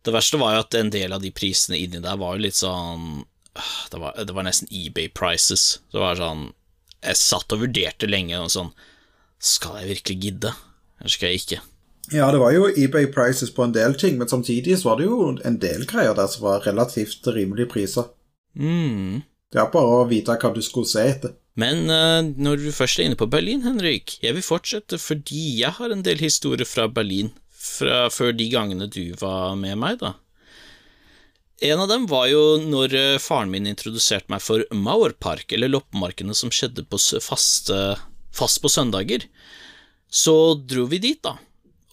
Det 0.00 0.14
verste 0.14 0.38
var 0.40 0.54
jo 0.54 0.62
at 0.62 0.76
en 0.78 0.92
del 0.92 1.12
av 1.12 1.20
de 1.20 1.32
prisene 1.34 1.78
inni 1.80 2.00
der 2.00 2.20
var 2.20 2.36
jo 2.36 2.46
litt 2.46 2.56
sånn 2.56 3.24
Det 3.90 3.98
var, 3.98 4.14
det 4.14 4.34
var 4.34 4.46
nesten 4.46 4.70
eBay 4.70 5.08
prices. 5.10 5.80
Det 5.92 5.98
var 5.98 6.18
sånn 6.20 6.50
Jeg 7.02 7.18
satt 7.18 7.52
og 7.54 7.64
vurderte 7.64 8.06
lenge 8.06 8.38
og 8.38 8.52
sånn 8.52 8.70
Skal 9.42 9.80
jeg 9.80 9.90
virkelig 9.94 10.18
gidde, 10.24 10.52
eller 11.00 11.14
skal 11.14 11.32
jeg 11.32 11.42
ikke? 11.42 11.60
Ja, 12.10 12.30
det 12.34 12.40
var 12.42 12.54
jo 12.54 12.68
eBay 12.68 13.06
prices 13.12 13.52
på 13.54 13.62
en 13.62 13.74
del 13.74 13.94
ting, 13.98 14.16
men 14.18 14.28
samtidig 14.28 14.78
så 14.80 14.90
var 14.90 14.98
det 14.98 15.06
jo 15.06 15.28
en 15.46 15.58
del 15.62 15.84
greier 15.86 16.16
der 16.18 16.30
som 16.30 16.46
var 16.48 16.64
relativt 16.66 17.26
rimelige 17.30 17.70
priser. 17.70 18.08
mm. 18.54 19.22
Det 19.50 19.58
er 19.58 19.70
bare 19.72 19.94
å 19.98 20.06
vite 20.06 20.36
hva 20.38 20.50
du 20.54 20.60
skulle 20.62 20.86
se 20.86 21.02
etter. 21.02 21.32
Men 21.58 21.90
uh, 21.90 22.22
når 22.22 22.62
du 22.62 22.68
først 22.74 23.00
er 23.00 23.08
inne 23.08 23.18
på 23.18 23.26
Berlin, 23.30 23.64
Henrik, 23.66 24.14
jeg 24.22 24.36
vil 24.36 24.46
fortsette 24.46 24.98
fordi 25.02 25.60
jeg 25.60 25.74
har 25.78 25.90
en 25.90 26.04
del 26.06 26.22
historier 26.22 26.68
fra 26.68 26.86
Berlin 26.86 27.32
fra 27.60 28.06
før 28.12 28.32
de 28.36 28.46
gangene 28.52 28.86
du 28.90 29.12
var 29.20 29.56
med 29.58 29.76
meg, 29.82 29.98
da. 30.00 30.14
En 31.60 31.80
av 31.82 31.90
dem 31.90 32.06
var 32.08 32.30
jo 32.30 32.42
når 32.62 32.94
eh, 32.96 33.18
faren 33.20 33.50
min 33.52 33.68
introduserte 33.68 34.32
meg 34.32 34.40
for 34.40 34.64
Mauerpark, 34.72 35.52
eller 35.52 35.68
loppemarkedene 35.68 36.36
som 36.36 36.52
skjedde 36.52 36.86
på 36.88 37.00
faste, 37.20 37.80
fast 38.32 38.62
på 38.64 38.70
søndager. 38.72 39.26
Så 40.08 40.54
dro 40.64 40.86
vi 40.88 41.02
dit, 41.02 41.20
da. 41.22 41.36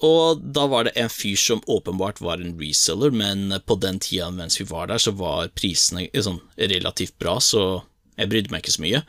Og 0.07 0.39
da 0.53 0.67
var 0.69 0.86
det 0.86 0.93
en 1.01 1.09
fyr 1.09 1.36
som 1.41 1.63
åpenbart 1.65 2.21
var 2.21 2.39
en 2.39 2.55
reseller, 2.59 3.12
men 3.12 3.50
på 3.65 3.75
den 3.81 4.00
tida 4.00 4.29
mens 4.31 4.59
vi 4.62 4.67
var 4.69 4.88
der, 4.91 5.01
så 5.01 5.12
var 5.17 5.50
prisene 5.57 6.07
sånn 6.13 6.39
relativt 6.55 7.17
bra, 7.19 7.39
så 7.41 7.81
jeg 8.17 8.29
brydde 8.29 8.53
meg 8.53 8.63
ikke 8.63 8.75
så 8.77 8.86
mye. 8.86 9.03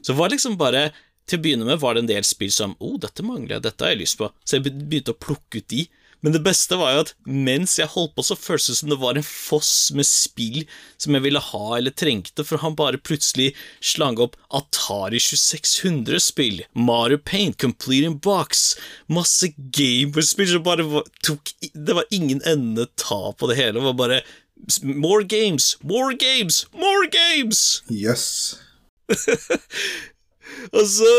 Så 0.00 0.12
det 0.12 0.18
var 0.20 0.32
liksom 0.32 0.56
bare 0.60 0.90
Til 1.26 1.40
å 1.40 1.42
begynne 1.42 1.66
med 1.66 1.80
var 1.82 1.96
det 1.96 2.04
en 2.04 2.08
del 2.12 2.22
spill 2.22 2.52
som 2.54 2.76
Å, 2.76 2.86
oh, 2.86 2.98
dette 3.02 3.24
mangler 3.26 3.56
jeg, 3.56 3.62
dette 3.64 3.82
har 3.82 3.90
jeg 3.90 3.98
lyst 4.04 4.18
på. 4.20 4.28
Så 4.46 4.60
jeg 4.60 4.70
begynte 4.70 5.10
å 5.10 5.18
plukke 5.18 5.58
ut 5.58 5.66
de. 5.72 5.80
Men 6.24 6.32
det 6.32 6.40
beste 6.42 6.78
var 6.80 6.94
jo 6.94 7.02
at 7.04 7.12
mens 7.28 7.76
jeg 7.78 7.90
holdt 7.92 8.14
på, 8.16 8.24
så 8.24 8.36
føltes 8.38 8.70
det 8.70 8.76
som 8.80 8.90
det 8.90 8.98
var 9.02 9.18
en 9.18 9.26
foss 9.26 9.92
med 9.94 10.08
spill 10.08 10.62
som 11.00 11.14
jeg 11.14 11.26
ville 11.26 11.42
ha 11.50 11.66
eller 11.76 11.94
trengte, 11.94 12.44
for 12.46 12.62
han 12.62 12.76
bare 12.78 12.98
plutselig 12.98 13.52
slang 13.84 14.18
opp 14.22 14.38
Atari 14.56 15.20
2600-spill, 15.22 16.64
Mario 16.74 17.20
Paint, 17.20 17.58
Complete 17.62 18.08
in 18.08 18.18
Box, 18.22 18.74
masse 19.12 19.52
Gamer-spill 19.56 20.50
som 20.56 20.64
bare 20.66 20.86
var, 20.88 21.06
tok 21.26 21.52
Det 21.60 21.94
var 21.94 22.08
ingen 22.10 22.42
ende 22.48 22.88
ta 22.96 23.30
på 23.36 23.50
det 23.50 23.60
hele. 23.60 23.78
Det 23.78 23.86
var 23.90 24.00
bare 24.00 24.20
More 24.82 25.22
games, 25.22 25.76
more 25.82 26.14
games, 26.16 26.64
more 26.72 27.06
games! 27.12 27.82
Jøss. 27.92 28.56
Og 30.72 30.86
så 30.88 31.10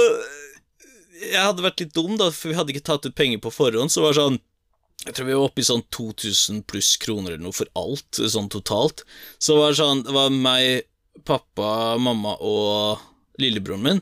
Jeg 1.22 1.38
hadde 1.38 1.64
vært 1.64 1.84
litt 1.84 1.94
dum, 1.96 2.18
da, 2.18 2.32
for 2.34 2.50
vi 2.52 2.58
hadde 2.58 2.74
ikke 2.74 2.88
tatt 2.90 3.06
ut 3.06 3.16
penger 3.16 3.40
på 3.46 3.54
forhånd, 3.54 3.94
så 3.94 4.04
var 4.04 4.14
det 4.14 4.22
sånn 4.24 4.40
Jeg 5.08 5.16
tror 5.16 5.30
vi 5.30 5.36
var 5.38 5.48
oppe 5.48 5.64
i 5.64 5.68
sånn 5.68 5.86
2000 5.96 6.64
pluss 6.68 6.96
kroner 7.00 7.34
eller 7.34 7.46
noe 7.48 7.56
for 7.56 7.70
alt, 7.80 8.20
sånn 8.20 8.50
totalt. 8.52 9.06
Så 9.40 9.56
det 9.56 9.62
var 9.64 9.78
sånn 9.80 10.04
Det 10.04 10.16
var 10.16 10.34
meg, 10.34 10.88
pappa, 11.28 11.96
mamma 12.02 12.36
og 12.44 13.06
lillebroren 13.40 13.86
min. 13.86 14.02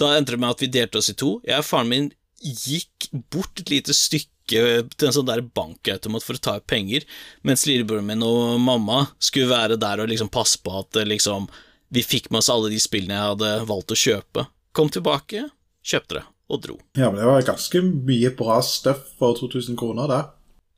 Da 0.00 0.12
endte 0.16 0.34
det 0.34 0.42
med 0.42 0.52
at 0.52 0.62
vi 0.62 0.70
delte 0.72 1.00
oss 1.00 1.10
i 1.12 1.16
to. 1.18 1.38
Jeg 1.46 1.62
og 1.62 1.68
faren 1.68 1.90
min 1.90 2.10
gikk 2.42 3.08
bort 3.32 3.62
et 3.62 3.70
lite 3.70 3.94
stykke 3.96 4.28
til 4.50 5.08
en 5.08 5.14
sånn 5.14 5.28
der 5.28 5.44
bankautomat 5.54 6.24
for 6.26 6.36
å 6.36 6.42
ta 6.42 6.56
ut 6.58 6.66
penger, 6.68 7.06
mens 7.46 7.62
lillebroren 7.68 8.08
min 8.08 8.24
og 8.26 8.58
mamma 8.60 9.06
skulle 9.22 9.52
være 9.52 9.78
der 9.80 10.02
og 10.02 10.10
liksom 10.10 10.32
passe 10.34 10.58
på 10.60 10.74
at 10.80 10.98
liksom 11.06 11.46
vi 11.92 12.02
fikk 12.02 12.30
med 12.32 12.40
oss 12.42 12.50
alle 12.52 12.72
de 12.72 12.80
spillene 12.82 13.14
jeg 13.14 13.32
hadde 13.34 13.52
valgt 13.68 13.94
å 13.94 13.98
kjøpe. 14.02 14.46
Kom 14.76 14.90
tilbake, 14.92 15.46
kjøpte 15.84 16.18
det, 16.18 16.24
og 16.48 16.62
dro. 16.64 16.76
Ja, 16.98 17.10
men 17.12 17.20
det 17.20 17.28
var 17.28 17.44
ganske 17.46 17.82
mye 17.84 18.32
bra 18.36 18.58
stuff 18.64 19.12
for 19.20 19.36
2000 19.38 19.76
kroner 19.78 20.08
der. 20.10 20.30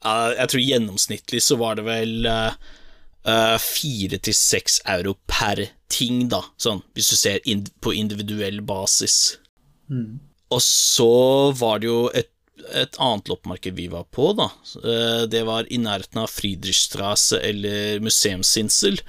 Eh, 0.04 0.30
jeg 0.38 0.52
tror 0.52 0.64
gjennomsnittlig 0.68 1.42
så 1.42 1.56
var 1.60 1.76
det 1.80 1.86
vel 1.88 2.30
fire 3.56 4.18
til 4.20 4.34
seks 4.36 4.82
euro 4.92 5.14
per 5.24 5.62
ting, 5.88 6.26
da, 6.28 6.42
sånn, 6.60 6.82
hvis 6.92 7.08
du 7.08 7.16
ser 7.16 7.38
på 7.80 7.94
individuell 7.96 8.58
basis. 8.60 9.38
Og 10.52 10.60
så 10.60 11.52
var 11.56 11.80
det 11.80 11.88
jo 11.88 12.02
et, 12.12 12.28
et 12.76 12.98
annet 13.02 13.30
loppemarked 13.32 13.74
vi 13.78 13.86
var 13.92 14.04
på, 14.12 14.28
da. 14.36 14.50
Eh, 14.76 15.24
Det 15.32 15.40
var 15.48 15.64
i 15.72 15.78
nærheten 15.80 16.20
av 16.20 16.28
Friedrichstrasse 16.30 17.40
eller 17.40 18.00
Museumsinsel. 18.04 19.00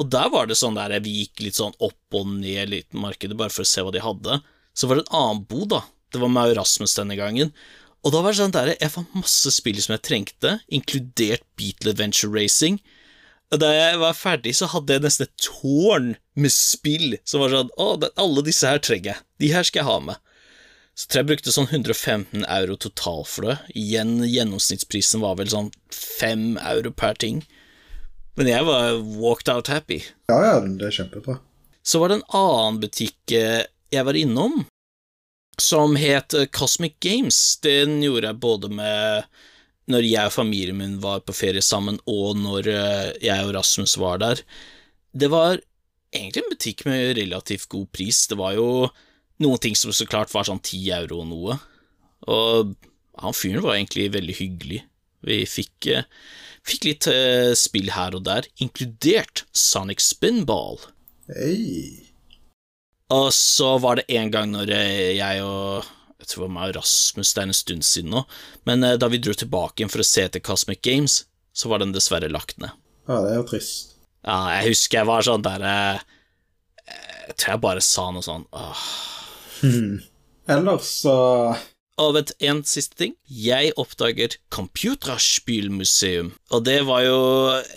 Og 0.00 0.08
der 0.10 0.30
var 0.32 0.48
det 0.48 0.56
sånn 0.56 0.78
der 0.78 0.96
vi 1.04 1.18
gikk 1.22 1.44
litt 1.44 1.60
sånn 1.60 1.76
opp 1.78 2.16
og 2.16 2.26
ned 2.38 2.72
litt 2.72 2.92
markedet, 2.96 3.36
bare 3.36 3.52
for 3.52 3.66
å 3.66 3.68
se 3.68 3.84
hva 3.84 3.92
de 3.92 4.00
hadde. 4.02 4.40
Så 4.72 4.88
var 4.88 4.96
det 4.98 5.04
en 5.10 5.18
annen 5.20 5.44
bod, 5.44 5.68
da. 5.76 5.82
Det 6.12 6.20
var 6.20 6.32
med 6.32 6.56
Rasmus 6.56 6.96
denne 6.96 7.16
gangen. 7.20 7.52
Og 8.02 8.10
da 8.10 8.22
var 8.22 8.34
det 8.34 8.40
sånn 8.40 8.54
der, 8.54 8.72
jeg 8.74 8.90
fant 8.90 9.14
masse 9.14 9.52
spill 9.54 9.78
som 9.82 9.94
jeg 9.94 10.04
trengte, 10.08 10.56
inkludert 10.74 11.44
Beatle 11.58 11.94
Adventure 11.94 12.32
Racing. 12.34 12.80
Og 13.52 13.60
da 13.62 13.68
jeg 13.74 14.00
var 14.00 14.16
ferdig, 14.16 14.56
så 14.58 14.66
hadde 14.72 14.96
jeg 14.96 15.04
nesten 15.04 15.28
et 15.28 15.44
tårn 15.44 16.12
med 16.34 16.54
spill 16.54 17.18
som 17.28 17.44
var 17.44 17.52
sånn 17.52 17.72
Å, 17.76 17.88
alle 18.18 18.44
disse 18.46 18.68
her 18.68 18.80
trenger 18.82 19.12
jeg. 19.12 19.24
De 19.42 19.50
her 19.52 19.68
skal 19.68 19.82
jeg 19.82 19.90
ha 19.90 19.98
med. 20.08 20.32
Så 20.98 21.08
tror 21.08 21.22
jeg 21.22 21.30
brukte 21.30 21.54
sånn 21.54 21.70
115 21.70 22.42
euro 22.42 22.76
total 22.80 23.22
for 23.28 23.48
det. 23.48 23.56
Igjen, 23.78 24.18
gjennomsnittsprisen 24.28 25.22
var 25.22 25.38
vel 25.38 25.52
sånn 25.52 25.70
5 25.94 26.58
euro 26.74 26.92
per 26.96 27.16
ting. 27.20 27.44
Men 28.36 28.48
jeg 28.48 28.64
var 28.66 28.98
walked 29.20 29.52
out 29.52 29.70
happy. 29.72 30.00
Ja, 30.32 30.40
ja, 30.48 30.58
det 30.64 30.88
er 30.88 30.98
kjempebra. 30.98 31.38
Så 31.84 32.00
var 32.00 32.10
det 32.10 32.20
en 32.20 32.28
annen 32.38 32.80
butikk 32.82 33.34
eh, 33.36 33.64
jeg 33.92 34.08
var 34.08 34.16
innom, 34.16 34.62
som 35.62 35.96
het 35.96 36.34
eh, 36.34 36.48
Cosmic 36.50 36.98
Games. 37.00 37.38
Den 37.62 38.00
gjorde 38.02 38.30
jeg 38.30 38.42
både 38.42 38.70
med 38.72 39.28
når 39.90 40.06
jeg 40.06 40.30
og 40.30 40.34
familien 40.34 40.78
min 40.78 40.98
var 41.02 41.24
på 41.26 41.34
ferie 41.34 41.62
sammen, 41.64 41.98
og 42.06 42.38
når 42.38 42.68
eh, 42.70 43.08
jeg 43.24 43.46
og 43.46 43.54
Rasmus 43.56 43.96
var 44.00 44.22
der. 44.22 44.42
Det 45.12 45.30
var 45.32 45.58
egentlig 46.12 46.44
en 46.44 46.52
butikk 46.52 46.86
med 46.88 47.16
relativt 47.18 47.68
god 47.72 47.90
pris. 47.94 48.24
Det 48.30 48.38
var 48.38 48.56
jo 48.58 48.68
noen 49.42 49.62
ting 49.62 49.76
som 49.78 49.94
så 49.94 50.06
klart 50.06 50.32
var 50.34 50.46
sånn 50.48 50.62
ti 50.64 50.84
euro 50.94 51.22
og 51.24 51.28
noe. 51.32 51.58
Og 52.30 52.76
han 53.22 53.36
fyren 53.36 53.64
var 53.64 53.76
egentlig 53.76 54.12
veldig 54.14 54.38
hyggelig. 54.38 54.84
Vi 55.26 55.42
fikk, 55.46 55.90
eh, 55.90 56.08
fikk 56.66 56.88
litt 56.88 57.10
spill 57.58 57.92
her 57.94 58.16
og 58.18 58.24
der, 58.26 58.48
inkludert 58.62 59.44
Sonic 59.54 60.02
Spinball. 60.02 60.80
Hei. 61.30 62.11
Og 63.12 63.28
så 63.36 63.74
var 63.82 64.00
det 64.00 64.08
en 64.16 64.30
gang 64.32 64.52
når 64.54 64.72
eh, 64.72 65.12
jeg 65.18 65.42
og 65.44 65.90
jeg 66.22 66.28
tror 66.30 66.44
det 66.44 66.46
var 66.46 66.54
meg 66.54 66.68
og 66.70 66.76
Rasmus, 66.78 67.32
det 67.34 67.42
er 67.42 67.48
en 67.50 67.56
stund 67.56 67.84
siden 67.86 68.12
nå, 68.14 68.20
men 68.68 68.86
eh, 68.86 68.94
da 69.00 69.08
vi 69.10 69.18
dro 69.18 69.34
tilbake 69.34 69.82
igjen 69.82 69.90
for 69.90 70.04
å 70.04 70.06
se 70.06 70.22
etter 70.28 70.42
Cosmic 70.44 70.78
Games, 70.86 71.24
så 71.50 71.70
var 71.72 71.82
den 71.82 71.94
dessverre 71.94 72.30
lagt 72.30 72.60
ned. 72.62 72.70
Ja, 73.10 73.18
det 73.24 73.32
er 73.32 73.40
jo 73.40 73.48
trist. 73.50 73.96
Ja, 74.22 74.36
jeg 74.54 74.70
husker 74.70 75.00
jeg 75.00 75.08
var 75.08 75.26
sånn 75.26 75.42
der 75.42 75.64
eh, 75.66 76.04
Jeg 77.26 77.34
tror 77.34 77.50
jeg 77.56 77.62
bare 77.64 77.82
sa 77.82 78.04
noe 78.14 78.22
sånn 78.22 78.46
åh. 78.54 78.84
Ellers 80.52 80.92
så 81.02 81.16
Og 82.02 82.14
vet 82.16 82.30
en 82.42 82.62
siste 82.66 82.98
ting. 82.98 83.16
Jeg 83.26 83.74
oppdager 83.78 84.36
Computerspielmuseum, 84.54 86.32
og 86.54 86.64
det 86.70 86.78
var 86.86 87.02
jo 87.02 87.18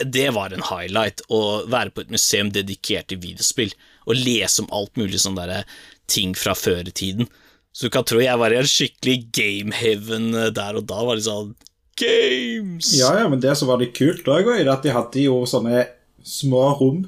Det 0.06 0.28
var 0.38 0.54
en 0.54 0.66
highlight, 0.70 1.26
å 1.34 1.66
være 1.66 1.96
på 1.96 2.06
et 2.06 2.14
museum 2.14 2.54
dedikert 2.54 3.10
til 3.10 3.24
videospill, 3.26 3.74
og 4.06 4.18
lese 4.18 4.64
om 4.64 4.72
alt 4.76 4.96
mulig 5.00 5.22
sånn 5.22 5.38
derre 5.38 5.64
ting 6.12 6.36
fra 6.38 6.56
før 6.58 6.86
i 6.88 6.96
tiden. 6.96 7.30
Så 7.76 7.88
du 7.88 7.94
kan 7.94 8.06
tro 8.08 8.22
jeg 8.24 8.40
var 8.40 8.54
i 8.54 8.60
en 8.62 8.70
skikkelig 8.70 9.18
game 9.36 9.76
heaven 9.76 10.32
der 10.56 10.78
og 10.80 10.86
da, 10.88 11.02
var 11.04 11.20
det 11.20 11.28
sånn 11.28 11.56
Games! 11.96 12.90
Ja, 13.00 13.14
ja, 13.22 13.28
men 13.32 13.40
det 13.40 13.54
som 13.56 13.70
var 13.72 13.80
litt 13.80 13.96
kult 13.96 14.28
òg, 14.28 14.50
var 14.50 14.72
at 14.74 14.84
de 14.84 14.92
hadde 14.92 15.22
jo 15.30 15.44
sånne 15.48 15.86
små 16.28 16.66
rom 16.76 17.06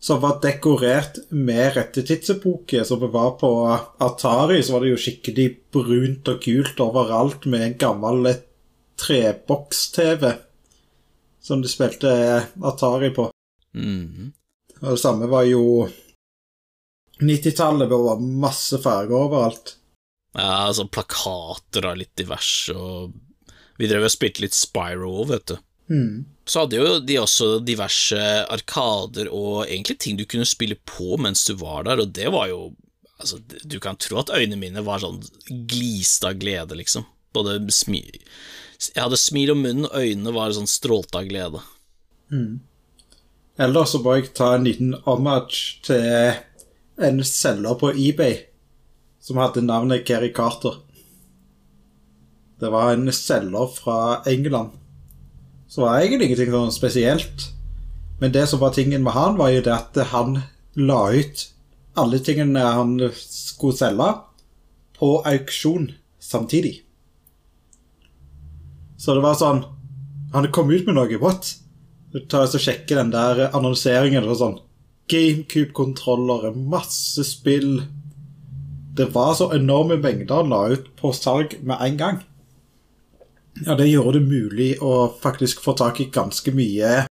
som 0.00 0.22
var 0.22 0.40
dekorert 0.42 1.18
med 1.28 1.76
rette 1.76 2.02
tidsepoke. 2.08 2.84
Som 2.88 3.04
var 3.12 3.36
på 3.38 3.50
Atari, 4.02 4.62
så 4.64 4.74
var 4.74 4.84
det 4.84 4.94
jo 4.94 5.00
skikkelig 5.04 5.48
brunt 5.74 6.30
og 6.32 6.40
kult 6.42 6.80
overalt 6.82 7.46
med 7.50 7.66
en 7.66 7.76
gammel 7.78 8.32
treboks-TV 9.00 10.32
som 11.40 11.62
de 11.62 11.70
spilte 11.70 12.10
Atari 12.64 13.12
på. 13.14 13.28
Mm. 13.76 14.32
Og 14.80 14.88
det 14.90 15.00
samme 15.02 15.28
var 15.30 15.44
jo 15.48 15.62
90-tallet, 17.20 17.88
bør 17.90 18.06
være 18.08 18.32
masse 18.44 18.80
farger 18.82 19.16
overalt. 19.16 19.74
Ja, 20.36 20.68
altså 20.68 20.86
plakater 20.86 21.88
av 21.90 21.98
litt 21.98 22.12
diverse, 22.18 22.74
og 22.74 23.16
vi 23.80 23.88
drev 23.90 24.06
og 24.06 24.12
spilte 24.12 24.44
litt 24.44 24.56
Spyro, 24.56 25.24
vet 25.30 25.50
du. 25.50 25.56
Mm. 25.90 26.26
Så 26.46 26.62
hadde 26.62 26.78
jo 26.78 26.98
de 27.02 27.16
også 27.18 27.48
diverse 27.66 28.20
arkader 28.46 29.26
og 29.34 29.64
egentlig 29.64 29.96
ting 29.98 30.18
du 30.18 30.22
kunne 30.22 30.46
spille 30.46 30.76
på 30.86 31.16
mens 31.18 31.42
du 31.48 31.56
var 31.58 31.88
der, 31.88 32.02
og 32.02 32.14
det 32.14 32.30
var 32.34 32.50
jo 32.52 32.70
Altså, 33.20 33.36
du 33.68 33.74
kan 33.84 33.98
tro 34.00 34.16
at 34.16 34.30
øynene 34.32 34.56
mine 34.56 34.80
var 34.80 35.02
sånn 35.02 35.18
gliste 35.68 36.30
av 36.30 36.38
glede, 36.40 36.72
liksom. 36.78 37.04
Både 37.36 37.58
smi... 37.68 38.00
Jeg 38.80 38.96
hadde 38.96 39.18
smil 39.20 39.52
om 39.52 39.60
munnen, 39.60 39.84
og 39.90 39.92
øynene 39.92 40.32
var 40.32 40.54
sånn 40.56 40.70
strålte 40.70 41.20
av 41.20 41.26
glede. 41.28 41.60
Eller 43.60 43.90
så 43.90 44.00
må 44.00 44.14
jeg 44.16 44.30
ta 44.38 44.54
en 44.56 44.64
liten 44.64 44.94
homage 45.04 45.82
til 45.84 46.32
en 47.04 47.22
selger 47.24 47.76
på 47.80 47.92
eBay 47.92 48.38
som 49.20 49.40
hadde 49.40 49.64
navnet 49.64 50.06
Gary 50.08 50.32
Carter. 50.32 50.78
Det 52.60 52.70
var 52.72 52.92
en 52.92 53.12
selger 53.12 53.72
fra 53.74 54.22
England. 54.28 54.76
Så 55.68 55.84
var 55.84 56.00
egentlig 56.00 56.30
ingenting 56.30 56.52
sånn 56.52 56.74
spesielt. 56.74 57.46
Men 58.20 58.34
det 58.34 58.46
som 58.50 58.60
var 58.60 58.74
tingen 58.76 59.04
med 59.04 59.14
han, 59.16 59.38
var 59.40 59.52
jo 59.54 59.62
det 59.64 59.72
at 59.72 59.96
han 60.12 60.42
la 60.76 61.02
ut 61.14 61.46
alle 61.98 62.20
tingene 62.22 62.60
han 62.60 62.96
skulle 63.16 63.76
selge, 63.76 64.10
på 65.00 65.14
auksjon 65.24 65.88
samtidig. 66.20 66.82
Så 69.00 69.14
det 69.16 69.24
var 69.24 69.38
sånn 69.40 69.62
Han 70.30 70.46
kom 70.54 70.68
ut 70.70 70.86
med 70.86 70.94
noe, 70.94 71.16
what? 71.18 71.56
Du 72.12 72.20
tar 72.30 72.44
og 72.46 72.62
sjekker 72.62 73.00
den 73.00 73.08
der 73.10 73.48
annonseringen 73.48 74.28
og 74.30 74.36
sånn. 74.38 74.58
GameCube-kontrollere, 75.10 76.54
masse 76.54 77.24
spill. 77.26 77.82
Det 78.96 79.10
var 79.14 79.34
så 79.38 79.50
enorme 79.56 79.98
mengder 80.00 80.42
han 80.42 80.52
la 80.52 80.64
ut 80.74 80.90
på 80.98 81.12
salg 81.16 81.58
med 81.66 81.82
en 81.86 82.00
gang. 82.00 82.20
Ja, 83.66 83.74
det 83.74 83.90
gjorde 83.90 84.18
det 84.18 84.30
mulig 84.30 84.70
å 84.80 85.10
faktisk 85.20 85.62
få 85.64 85.74
tak 85.78 86.00
i 86.00 86.10
ganske 86.12 86.52
mye 86.54 87.04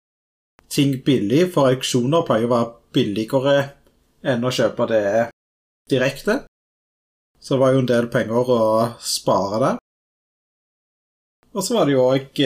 ting 0.69 0.95
billig, 1.05 1.49
for 1.53 1.73
auksjoner 1.73 2.25
pleier 2.29 2.49
å 2.49 2.53
være 2.53 2.71
billigere 2.95 3.57
enn 4.29 4.45
å 4.45 4.53
kjøpe 4.53 4.87
det 4.91 5.09
direkte. 5.91 6.43
Så 7.41 7.55
det 7.55 7.63
var 7.63 7.75
jo 7.75 7.83
en 7.83 7.91
del 7.91 8.09
penger 8.13 8.53
å 8.53 8.63
spare 9.03 9.61
der. 9.65 9.83
Og 11.55 11.65
så 11.65 11.79
var 11.79 11.89
det 11.89 11.95
jo 11.97 12.07
òg 12.07 12.43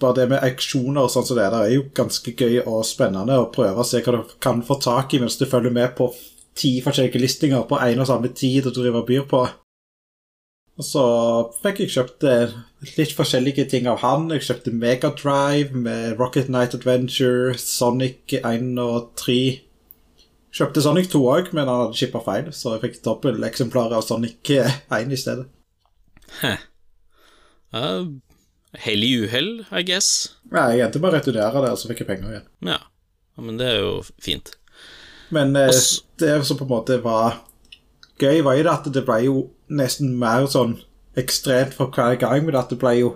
bare 0.00 0.20
det 0.20 0.28
med 0.30 0.44
auksjoner 0.44 1.06
og 1.06 1.12
sånn 1.12 1.26
som 1.26 1.38
det 1.38 1.48
der 1.50 1.66
er 1.66 1.74
jo 1.74 1.84
ganske 1.96 2.32
gøy 2.36 2.62
og 2.64 2.86
spennende 2.88 3.38
å 3.40 3.50
prøve 3.52 3.82
å 3.82 3.86
se 3.86 4.02
hva 4.04 4.16
du 4.16 4.34
kan 4.42 4.62
få 4.66 4.78
tak 4.82 5.14
i 5.14 5.20
mens 5.22 5.38
du 5.40 5.46
følger 5.48 5.74
med 5.74 5.94
på 5.98 6.10
ti 6.56 6.78
forskjellige 6.84 7.20
listinger 7.20 7.66
på 7.68 7.78
en 7.84 8.02
og 8.02 8.08
samme 8.08 8.32
tid 8.32 8.68
og 8.68 8.76
driver 8.76 9.06
byr 9.08 9.24
på. 9.30 9.42
Og 10.76 10.84
så 10.84 11.02
fikk 11.62 11.82
jeg 11.82 11.92
kjøpt 11.94 12.24
eh, 12.28 12.56
litt 12.98 13.12
forskjellige 13.16 13.64
ting 13.72 13.86
av 13.88 14.02
han. 14.02 14.28
Jeg 14.34 14.44
kjøpte 14.44 14.74
Megadrive 14.76 15.72
med 15.72 16.20
Rocket 16.20 16.50
Night 16.52 16.76
Adventure, 16.76 17.54
Sonic 17.60 18.36
1 18.42 18.74
og 18.82 19.14
3. 19.16 19.38
Kjøpte 20.56 20.84
Sonic 20.84 21.08
2 21.12 21.22
òg, 21.32 21.48
men 21.56 21.68
han 21.68 21.86
hadde 21.86 21.96
shippa 21.96 22.20
feil, 22.24 22.52
så 22.52 22.74
jeg 22.74 22.84
fikk 22.84 23.00
dobbelteksemplarer 23.08 23.96
av 23.96 24.04
Sonic 24.04 24.52
1 24.52 25.16
i 25.16 25.20
stedet. 25.20 25.48
Huh. 26.42 26.60
Uh, 27.72 28.04
hell 28.84 29.04
i 29.04 29.12
uhell, 29.24 29.50
I 29.72 29.82
guess. 29.86 30.36
Nei, 30.52 30.76
jeg 30.76 30.86
endte 30.86 31.00
bare 31.02 31.16
å 31.16 31.20
returnere 31.20 31.62
det, 31.64 31.72
og 31.72 31.78
så 31.80 31.88
fikk 31.90 32.02
jeg 32.04 32.08
penger 32.12 32.30
igjen. 32.34 32.46
Ja. 32.68 32.78
men 33.36 33.58
det 33.60 33.66
er 33.68 33.78
jo 33.82 34.02
fint. 34.22 34.54
Men 35.30 35.56
eh, 35.56 35.68
Også- 35.68 36.02
det 36.18 36.44
som 36.46 36.56
på 36.56 36.64
en 36.64 36.70
måte 36.70 37.02
var 37.02 37.40
gøy, 38.18 38.42
var 38.42 38.56
jo 38.56 38.62
det 38.62 38.72
at 38.72 38.92
det 38.92 39.04
ble 39.04 39.18
jo 39.24 39.50
nesten 39.68 40.14
mer 40.18 40.46
sånn 40.46 40.78
ekstremt 41.16 41.74
for 41.74 41.90
hver 41.90 42.16
gang, 42.20 42.44
men 42.46 42.56
at 42.56 42.68
det 42.70 42.78
ble 42.78 42.94
jo 43.00 43.10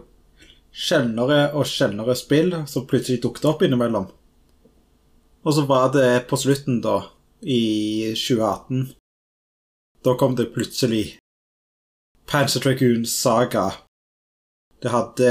sjeldnere 0.73 1.53
og 1.55 1.65
sjeldnere 1.67 2.15
spill 2.17 2.53
som 2.67 2.87
plutselig 2.87 3.23
dukket 3.23 3.45
opp 3.51 3.63
innimellom. 3.63 4.11
Og 5.45 5.55
så 5.57 5.65
var 5.67 5.89
det 5.93 6.27
på 6.29 6.37
slutten, 6.37 6.81
da, 6.85 7.07
i 7.43 8.13
2018 8.13 8.95
Da 10.05 10.13
kom 10.15 10.35
det 10.37 10.51
plutselig 10.55 11.17
Panzer 12.27 12.61
Dragoon 12.61 13.07
Saga. 13.07 13.71
Det 14.81 14.89
hadde 14.89 15.31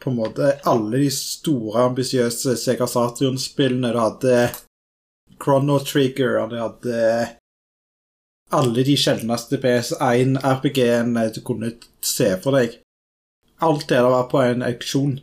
på 0.00 0.10
en 0.10 0.16
måte 0.16 0.54
alle 0.64 1.02
de 1.02 1.10
store, 1.12 1.84
ambisiøse 1.90 2.56
Sega 2.56 2.86
Saturn-spillene. 2.88 3.92
Det 3.92 4.00
hadde 4.00 4.36
Chrono 5.42 5.78
Trigger, 5.84 6.38
og 6.40 6.54
det 6.54 6.62
hadde 6.62 7.00
alle 8.56 8.84
de 8.86 8.96
sjeldneste 8.98 9.60
PS1-RPG-ene 9.62 11.26
du 11.34 11.42
kunne 11.46 11.74
se 12.02 12.32
for 12.42 12.56
deg. 12.56 12.80
Alt 13.60 13.88
det 13.90 14.00
der 14.00 14.08
var 14.08 14.30
på 14.32 14.40
en 14.42 14.64
auksjon. 14.64 15.18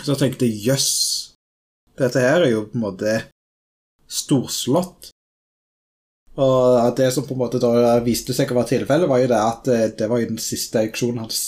Så 0.00 0.14
jeg 0.14 0.22
tenkte 0.22 0.48
jøss, 0.48 0.90
dette 2.00 2.22
her 2.24 2.46
er 2.46 2.54
jo 2.54 2.64
på 2.70 2.78
en 2.78 2.86
måte 2.86 3.16
storslått. 4.10 5.09
Og 6.38 6.96
det 6.96 7.08
som 7.14 7.26
på 7.26 7.34
en 7.34 7.42
måte 7.42 7.58
da 7.62 7.96
viste 8.04 8.34
seg 8.36 8.52
å 8.52 8.58
være 8.60 8.76
tilfellet, 8.76 9.10
var 9.10 9.22
jo 9.22 9.30
det 9.32 9.40
at 9.40 9.70
eh, 9.72 9.86
det 9.98 10.06
var 10.10 10.22
jo 10.22 10.30
den 10.30 10.42
siste 10.42 10.84
auksjonen 10.84 11.24
hans. 11.24 11.40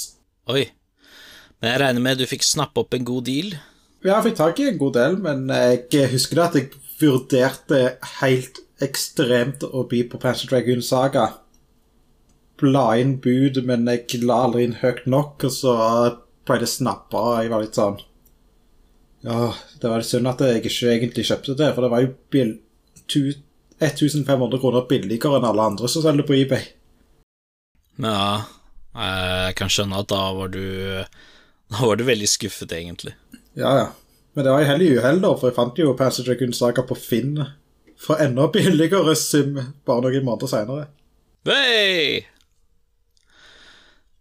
Oi. 0.51 0.67
Men 1.63 1.71
jeg 1.71 1.83
regner 1.85 2.03
med 2.03 2.19
du 2.19 2.27
fikk 2.27 2.43
snappe 2.43 2.83
opp 2.83 2.97
en 2.97 3.07
god 3.07 3.29
deal? 3.29 3.53
Ja, 4.03 4.17
jeg 4.17 4.33
fikk 4.33 4.41
tak 4.41 4.59
i 4.59 4.67
en 4.73 4.81
god 4.81 4.97
del, 4.99 5.21
men 5.23 5.45
jeg 5.47 6.11
husker 6.11 6.41
det 6.41 6.47
at 6.49 6.59
jeg 6.59 6.71
vurderte 6.99 7.83
helt 8.19 8.59
ekstremt 8.83 9.63
å 9.63 9.85
by 9.91 10.03
på 10.11 10.19
Panzer 10.23 10.51
Dragoon 10.51 10.83
Saga. 10.83 11.29
Bla 12.59 12.87
inn 12.99 13.17
bud, 13.23 13.63
men 13.67 13.87
jeg 13.91 14.23
la 14.27 14.43
aldri 14.49 14.67
inn 14.67 14.81
høyt 14.83 15.07
nok, 15.11 15.47
og 15.47 15.55
så 15.55 15.77
ble 16.49 16.59
det 16.63 16.71
snappa, 16.71 17.23
og 17.23 17.39
jeg 17.39 17.53
var 17.53 17.63
litt 17.63 17.79
sånn 17.79 18.01
Ja, 19.23 19.53
det 19.79 19.87
var 19.87 20.03
litt 20.03 20.11
synd 20.11 20.31
at 20.31 20.43
jeg 20.43 20.59
ikke 20.59 20.91
egentlig 20.91 21.29
kjøpte 21.29 21.55
det, 21.59 21.71
for 21.77 21.87
det 21.87 21.93
var 21.93 22.03
jo 22.03 22.15
bill 22.35 22.57
1500 23.83 24.61
kroner 24.63 24.87
billigere 24.89 25.39
enn 25.39 25.49
alle 25.49 25.69
andre 25.73 25.91
som 25.91 26.05
selger 26.05 26.27
på 26.29 26.37
eBay. 26.39 26.69
Ja, 28.03 28.45
jeg 28.93 29.57
kan 29.59 29.73
skjønne 29.73 30.01
at 30.03 30.11
da 30.13 30.21
var 30.37 30.53
du 30.53 30.63
Da 31.73 31.87
var 31.87 31.97
du 31.97 32.05
veldig 32.05 32.29
skuffet, 32.29 32.73
egentlig. 32.77 33.15
Ja, 33.57 33.73
ja. 33.79 33.87
Men 34.35 34.45
det 34.45 34.53
var 34.53 34.63
jo 34.63 34.69
hell 34.69 34.83
i 34.85 34.91
uhell, 34.97 35.21
da, 35.21 35.31
for 35.37 35.49
jeg 35.49 35.57
fant 35.57 35.79
jo 35.81 35.95
Passage 35.97 36.29
Dragoon 36.29 36.53
Saga 36.57 36.85
på 36.89 36.97
Finn 36.97 37.39
for 38.03 38.21
enda 38.21 38.49
billigere 38.53 39.15
sum 39.17 39.59
bare 39.87 40.05
noen 40.05 40.27
måneder 40.27 40.51
seinere. 40.51 40.87
Hei! 41.49 42.25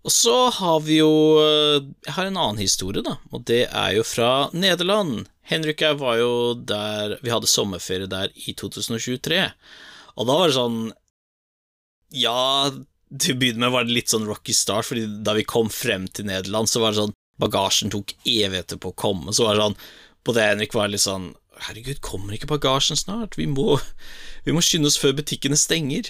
Og 0.02 0.14
så 0.14 0.36
har 0.58 0.80
vi 0.86 0.98
jo 0.98 1.12
Jeg 1.42 2.16
har 2.16 2.26
en 2.26 2.40
annen 2.40 2.62
historie, 2.62 3.04
da, 3.06 3.18
og 3.32 3.46
det 3.50 3.68
er 3.68 3.98
jo 3.98 4.06
fra 4.08 4.50
Nederland. 4.54 5.28
Henrik 5.52 5.82
og 5.82 5.88
jeg 5.88 6.00
var 6.02 6.22
jo 6.22 6.32
der 6.56 7.18
Vi 7.22 7.34
hadde 7.34 7.50
sommerferie 7.50 8.10
der 8.10 8.34
i 8.34 8.56
2023, 8.58 9.44
og 10.18 10.30
da 10.30 10.38
var 10.40 10.50
det 10.50 10.58
sånn 10.58 10.80
Ja, 12.18 12.72
til 13.12 13.36
å 13.36 13.40
begynne 13.42 13.66
med 13.66 13.76
var 13.76 13.86
det 13.86 13.96
litt 13.96 14.12
sånn 14.12 14.28
rocky 14.28 14.56
start, 14.56 14.88
fordi 14.90 15.06
da 15.26 15.36
vi 15.38 15.48
kom 15.48 15.70
frem 15.72 16.08
til 16.08 16.30
Nederland, 16.30 16.72
så 16.72 16.84
var 16.84 16.94
det 16.94 17.04
sånn 17.04 17.18
Bagasjen 17.42 17.90
tok 17.94 18.14
evigheter 18.28 18.78
på 18.78 18.92
å 18.92 18.98
komme, 18.98 19.34
så 19.34 19.48
var 19.48 19.58
det 19.58 19.68
sånn 19.68 19.80
Både 20.28 20.44
Henrik 20.46 20.76
var 20.78 20.92
litt 20.92 21.06
sånn 21.06 21.32
Herregud, 21.62 22.00
kommer 22.02 22.34
ikke 22.34 22.50
bagasjen 22.50 22.98
snart? 22.98 23.36
Vi 23.38 23.46
må, 23.46 23.76
vi 24.46 24.54
må 24.56 24.64
skynde 24.66 24.90
oss 24.90 24.98
før 24.98 25.14
butikkene 25.20 25.60
stenger. 25.60 26.08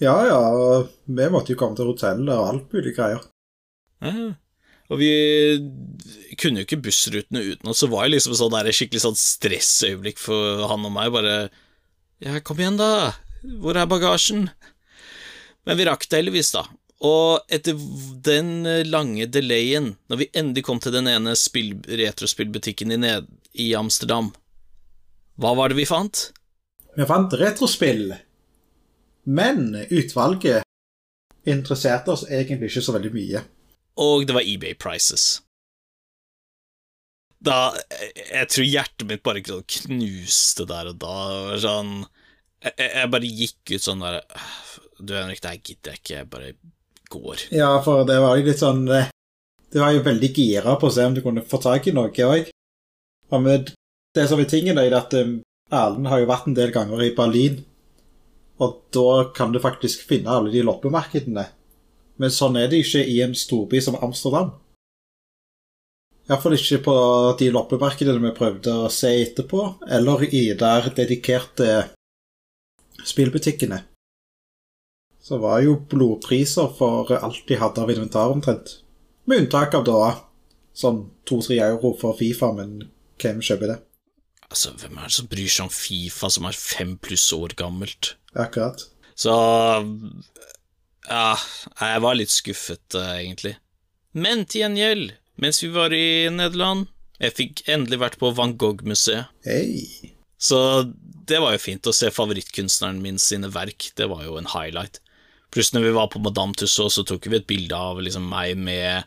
Ja, 0.00 0.14
ja, 0.24 0.38
og 0.40 0.88
vi 1.04 1.26
måtte 1.32 1.52
jo 1.52 1.58
komme 1.60 1.76
til 1.76 1.90
hotellet 1.90 2.32
og 2.32 2.46
alt 2.48 2.72
mulig 2.72 2.94
greier. 2.96 3.20
Ja. 4.00 4.30
Og 4.90 4.98
vi 4.98 5.10
kunne 6.40 6.62
jo 6.62 6.66
ikke 6.66 6.80
bussrutene 6.82 7.44
uten 7.52 7.70
oss, 7.70 7.82
så 7.82 7.88
var 7.92 8.06
det 8.06 8.16
liksom 8.16 8.34
sånn 8.38 8.56
der 8.56 8.72
skikkelig 8.74 9.04
sånn 9.04 9.18
stressøyeblikk 9.18 10.18
for 10.18 10.64
han 10.70 10.88
og 10.88 10.94
meg. 10.96 11.12
Bare 11.14 11.36
Ja, 12.24 12.40
kom 12.44 12.58
igjen, 12.60 12.80
da! 12.80 13.12
Hvor 13.62 13.78
er 13.78 13.88
bagasjen? 13.88 14.48
Men 15.68 15.78
vi 15.78 15.86
rakk 15.88 16.08
det 16.08 16.18
heldigvis, 16.18 16.50
da. 16.56 16.64
Og 17.06 17.46
etter 17.52 17.78
den 18.26 18.66
lange 18.90 19.28
delayen, 19.32 19.94
når 20.10 20.24
vi 20.24 20.30
endelig 20.36 20.66
kom 20.66 20.80
til 20.82 20.92
den 20.92 21.08
ene 21.08 21.36
spill, 21.38 21.72
retrospillbutikken 21.86 22.92
i, 22.92 22.98
ned, 23.00 23.30
i 23.56 23.70
Amsterdam, 23.78 24.32
hva 25.40 25.54
var 25.56 25.72
det 25.72 25.78
vi 25.78 25.88
fant? 25.88 26.26
Vi 26.98 27.06
fant 27.08 27.32
retrospill, 27.40 28.10
men 29.24 29.74
utvalget 29.90 30.64
interesserte 31.48 32.12
oss 32.12 32.26
egentlig 32.28 32.70
ikke 32.70 32.84
så 32.84 32.94
veldig 32.96 33.12
mye. 33.14 33.42
Og 34.00 34.26
det 34.28 34.36
var 34.36 34.46
eBay 34.46 34.76
prices. 34.78 35.40
Da 37.40 37.72
Jeg 38.12 38.48
tror 38.52 38.66
hjertet 38.68 39.06
mitt 39.08 39.22
bare 39.24 39.40
knuste 39.40 40.66
der 40.68 40.90
og 40.92 40.98
da. 41.00 41.16
Sånn 41.60 42.02
jeg, 42.60 42.74
jeg 42.84 43.10
bare 43.12 43.30
gikk 43.30 43.72
ut 43.72 43.86
sånn 43.86 44.04
der 44.04 44.20
Du, 45.00 45.14
Henrik, 45.16 45.40
det 45.40 45.48
her 45.48 45.62
gidder 45.64 45.94
jeg 45.94 46.02
ikke. 46.02 46.16
Jeg 46.18 46.30
bare 46.34 46.52
går. 47.10 47.46
Ja, 47.56 47.70
for 47.84 48.04
det 48.08 48.18
var 48.20 48.36
jo 48.36 48.46
litt 48.46 48.60
sånn 48.60 48.84
Du 48.84 48.96
Det 49.72 49.80
var 49.80 49.94
jo 49.94 50.04
veldig 50.04 50.32
gira 50.36 50.76
på 50.76 50.90
å 50.90 50.94
se 50.94 51.06
om 51.06 51.16
du 51.16 51.22
kunne 51.24 51.46
få 51.46 51.60
tak 51.62 51.88
i 51.88 51.94
noe 51.96 52.10
òg. 52.10 52.50
Det 54.10 54.24
som 54.26 54.40
er 54.42 54.48
tingen, 54.50 54.78
er 54.82 54.94
at 54.98 55.14
um, 55.14 55.36
Erlend 55.70 56.08
har 56.10 56.18
jo 56.18 56.26
vært 56.26 56.48
en 56.50 56.56
del 56.56 56.72
ganger 56.74 57.04
i 57.04 57.12
Berlin, 57.14 57.60
og 58.60 58.80
da 58.92 59.30
kan 59.36 59.52
du 59.52 59.60
faktisk 59.62 60.04
finne 60.08 60.32
alle 60.32 60.52
de 60.52 60.62
loppemarkedene. 60.64 61.46
Men 62.20 62.32
sånn 62.34 62.58
er 62.60 62.68
det 62.68 62.82
ikke 62.84 63.04
i 63.08 63.20
en 63.24 63.36
storby 63.36 63.80
som 63.80 63.96
Amsterdam. 64.04 64.52
Iallfall 66.28 66.54
ikke 66.58 66.82
på 66.84 66.96
de 67.40 67.48
loppemarkedene 67.50 68.20
vi 68.22 68.34
prøvde 68.36 68.74
å 68.84 68.90
se 68.92 69.10
etterpå, 69.22 69.64
eller 69.88 70.26
i 70.28 70.44
der 70.58 70.90
dedikerte 70.94 71.70
spillbutikkene. 73.02 73.80
Så 75.20 75.40
var 75.40 75.64
jo 75.64 75.78
blodpriser 75.90 76.68
for 76.76 77.10
alt 77.16 77.42
de 77.48 77.58
hadde 77.58 77.82
av 77.82 77.90
inventar 77.92 78.32
omtrent. 78.32 78.76
Med 79.24 79.46
unntak 79.46 79.74
av 79.78 79.86
da 79.88 80.00
sånn 80.76 81.06
to-tre 81.28 81.58
euro 81.64 81.94
for 81.98 82.16
Fifa, 82.18 82.52
men 82.56 82.90
hvem 83.20 83.40
kjøper 83.44 83.72
det? 83.72 83.78
Altså, 84.50 84.72
hvem 84.80 84.98
er 84.98 85.06
det 85.06 85.14
som 85.14 85.28
bryr 85.30 85.50
seg 85.50 85.68
om 85.68 85.72
Fifa 85.72 86.30
som 86.34 86.46
er 86.48 86.56
fem 86.58 86.96
pluss 86.98 87.28
år 87.36 87.54
gammelt? 87.58 88.14
Akkurat. 88.34 88.82
Så 89.14 89.34
Ja, 91.10 91.34
jeg 91.80 92.02
var 92.04 92.14
litt 92.14 92.30
skuffet, 92.30 92.94
eh, 92.94 93.24
egentlig. 93.24 93.56
Men 94.12 94.44
til 94.44 94.62
gjengjeld, 94.62 95.12
mens 95.40 95.62
vi 95.62 95.70
var 95.74 95.94
i 95.94 96.28
Nederland 96.30 96.88
Jeg 97.20 97.34
fikk 97.36 97.62
endelig 97.68 97.98
vært 98.00 98.18
på 98.18 98.30
Van 98.34 98.54
Gogh-museet. 98.56 99.26
Hei. 99.44 99.84
Så 100.40 100.90
det 101.28 101.38
var 101.38 101.52
jo 101.52 101.60
fint 101.60 101.84
å 101.84 101.92
se 101.92 102.08
favorittkunstneren 102.08 103.02
min 103.04 103.18
sine 103.20 103.50
verk. 103.52 103.90
Det 103.94 104.08
var 104.08 104.24
jo 104.24 104.38
en 104.40 104.48
highlight. 104.48 105.00
Pluss 105.52 105.74
når 105.74 105.84
vi 105.84 105.92
var 105.98 106.08
på 106.08 106.22
Madame 106.22 106.54
Tussauds, 106.56 106.96
så 106.96 107.04
tok 107.04 107.26
vi 107.28 107.36
et 107.36 107.46
bilde 107.46 107.76
av 107.76 108.00
liksom 108.00 108.24
meg 108.30 108.56
med 108.56 109.04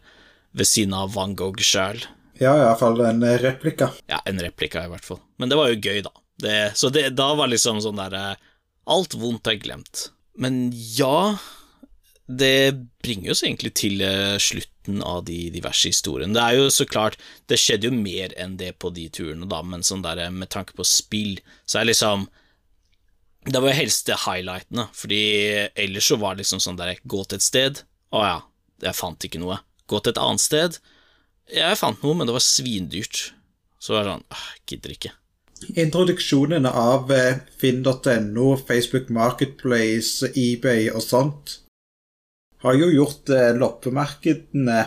ved 0.54 0.70
siden 0.70 0.94
av 0.94 1.16
Van 1.16 1.34
Gogh 1.36 1.58
sjøl. 1.66 2.04
Ja, 2.44 2.54
iallfall 2.60 3.02
en 3.08 3.24
replika. 3.42 3.90
Ja, 4.12 4.22
en 4.30 4.42
replika, 4.44 4.84
i 4.86 4.92
hvert 4.92 5.08
fall. 5.08 5.22
Men 5.42 5.52
det 5.52 5.60
var 5.60 5.72
jo 5.72 5.80
gøy, 5.80 6.04
da. 6.06 6.14
Det, 6.44 6.58
så 6.78 6.90
det, 6.94 7.08
da 7.16 7.32
var 7.38 7.52
liksom 7.52 7.82
sånn 7.84 8.00
derre 8.00 8.34
Alt 8.90 9.14
vondt 9.16 9.48
er 9.48 9.60
glemt. 9.64 10.10
Men 10.36 10.66
ja 10.74 11.36
det 12.28 12.74
bringer 13.04 13.34
oss 13.34 13.44
egentlig 13.44 13.74
til 13.76 14.02
eh, 14.02 14.38
slutten 14.40 15.02
av 15.04 15.26
de 15.28 15.50
diverse 15.52 15.90
historiene. 15.92 16.34
Det 16.36 16.44
er 16.44 16.60
jo 16.60 16.70
så 16.72 16.86
klart 16.88 17.18
Det 17.50 17.60
skjedde 17.60 17.90
jo 17.90 17.98
mer 17.98 18.34
enn 18.40 18.56
det 18.60 18.74
på 18.80 18.94
de 18.96 19.10
turene, 19.12 19.48
da, 19.50 19.60
men 19.64 19.84
sånn 19.84 20.06
der, 20.06 20.24
med 20.32 20.50
tanke 20.54 20.76
på 20.78 20.86
spill, 20.88 21.42
så 21.66 21.82
er 21.82 21.90
liksom 21.92 22.30
Det 23.44 23.60
var 23.60 23.74
jo 23.74 23.82
helst 23.82 24.08
det 24.08 24.22
highlightene, 24.24 24.88
fordi 24.96 25.24
ellers 25.76 26.08
så 26.08 26.20
var 26.20 26.36
det 26.36 26.46
liksom 26.46 26.64
sånn 26.64 26.80
der 26.80 26.96
Gå 27.04 27.24
til 27.28 27.42
et 27.42 27.46
sted. 27.46 27.84
Å 28.16 28.24
ja, 28.24 28.40
jeg 28.88 28.96
fant 28.96 29.28
ikke 29.28 29.42
noe. 29.44 29.60
Gå 29.88 30.00
til 30.00 30.16
et 30.16 30.22
annet 30.22 30.44
sted. 30.44 30.80
Jeg 31.52 31.76
fant 31.80 32.00
noe, 32.04 32.16
men 32.16 32.30
det 32.30 32.36
var 32.36 32.44
svindyrt. 32.44 33.34
Så 33.84 33.96
var 33.96 34.06
det 34.06 34.14
sånn 34.14 34.26
ah, 34.32 34.48
Gidder 34.70 34.94
ikke. 34.96 35.12
Introduksjonen 35.80 36.68
av 36.68 37.12
eh, 37.12 37.44
finn.no, 37.60 38.48
Facebook 38.68 39.12
Marketplace, 39.14 40.32
eBay 40.36 40.90
og 40.92 41.04
sånt 41.04 41.58
har 42.64 42.78
jo 42.80 42.90
gjort 42.92 43.32
eh, 43.36 43.52
loppemarkedene 43.60 44.80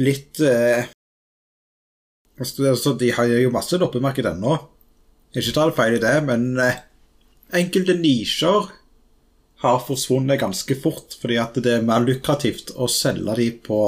litt 0.00 0.40
eh, 0.44 0.88
altså, 2.40 2.94
De 2.96 3.10
har 3.12 3.28
jo 3.28 3.52
masse 3.52 3.76
loppemarked 3.80 4.28
ennå. 4.32 4.56
Ikke 5.36 5.52
ta 5.52 5.68
det 5.68 5.76
feil 5.76 5.96
i 5.98 6.02
det, 6.02 6.14
men 6.24 6.46
enkelte 7.52 7.96
nisjer 8.00 8.70
har 9.60 9.82
forsvunnet 9.84 10.40
ganske 10.40 10.76
fort 10.80 11.16
fordi 11.20 11.36
at 11.40 11.56
det 11.60 11.74
er 11.78 11.84
mer 11.84 12.04
lukrativt 12.04 12.72
å 12.76 12.88
selge 12.88 13.34
de 13.40 13.50
på 13.64 13.80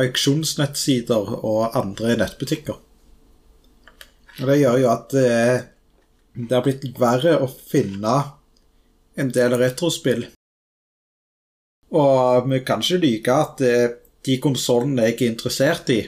auksjonsnettsider 0.00 1.34
og 1.42 1.76
andre 1.76 2.16
nettbutikker. 2.20 2.78
Og 4.40 4.46
Det 4.48 4.60
gjør 4.60 4.78
jo 4.80 4.92
at 4.92 5.16
eh, 5.20 5.64
det 6.32 6.54
har 6.56 6.64
blitt 6.64 6.86
verre 6.96 7.36
å 7.44 7.50
finne 7.50 8.14
en 9.20 9.28
del 9.28 9.58
retrospill 9.60 10.24
og 11.92 12.48
vi 12.48 12.62
kan 12.64 12.80
ikke 12.80 13.00
lyve 13.02 13.36
at 13.36 13.62
eh, 13.66 13.90
de 14.24 14.38
konsollene 14.40 15.10
jeg 15.10 15.18
er 15.18 15.32
interessert 15.32 15.92
i, 15.92 16.00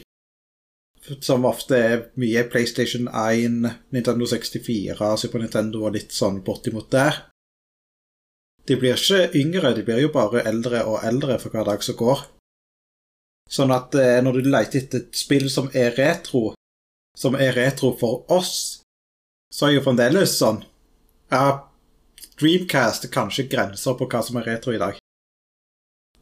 som 1.20 1.44
ofte 1.44 1.76
er 1.76 2.04
mye 2.20 2.46
PlayStation 2.48 3.10
1, 3.10 3.68
Nintendo 3.92 4.28
64, 4.30 5.10
Super 5.20 5.42
Nintendo 5.42 5.84
og 5.84 5.96
litt 5.98 6.14
sånn 6.16 6.40
bortimot 6.46 6.88
der 6.94 7.26
De 8.64 8.78
blir 8.80 8.96
ikke 8.96 9.36
yngre, 9.36 9.74
de 9.76 9.82
blir 9.84 10.00
jo 10.00 10.12
bare 10.14 10.46
eldre 10.48 10.86
og 10.88 11.02
eldre 11.04 11.36
for 11.42 11.52
hver 11.52 11.66
dag 11.68 11.82
som 11.84 11.98
går. 12.00 12.22
Sånn 13.50 13.72
at 13.74 13.94
eh, 13.98 14.20
når 14.24 14.40
du 14.40 14.48
leter 14.48 14.80
etter 14.80 15.04
et 15.04 15.18
spill 15.18 15.46
som 15.52 15.68
er 15.76 15.94
retro, 15.98 16.54
som 17.18 17.36
er 17.38 17.54
retro 17.56 17.92
for 17.98 18.24
oss, 18.32 18.80
så 19.54 19.68
er 19.68 19.76
jo 19.76 19.84
fremdeles 19.84 20.38
sånn 20.40 20.64
Ja, 21.30 21.70
Dreamcast 22.40 23.06
er 23.06 23.12
kanskje 23.14 23.46
grenser 23.50 23.94
på 23.98 24.08
hva 24.10 24.22
som 24.26 24.40
er 24.40 24.48
retro 24.48 24.74
i 24.74 24.80
dag. 24.80 24.98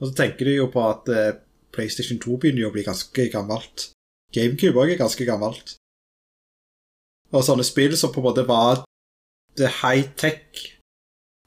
Og 0.00 0.10
så 0.10 0.16
tenker 0.18 0.48
du 0.48 0.52
jo 0.56 0.68
på 0.72 0.82
at 0.84 1.08
eh, 1.08 1.38
PlayStation 1.72 2.20
2 2.20 2.36
begynner 2.42 2.66
jo 2.66 2.72
å 2.72 2.74
bli 2.74 2.84
ganske 2.84 3.28
gammelt. 3.32 3.92
GameCube 4.34 4.80
òg 4.82 4.92
er 4.92 5.00
ganske 5.00 5.24
gammelt. 5.28 5.76
Og 7.32 7.44
sånne 7.46 7.64
spill 7.64 7.94
som 7.96 8.12
på 8.12 8.20
en 8.20 8.28
måte 8.28 8.44
var 8.48 8.82
det 9.56 9.70
high-tech 9.80 10.66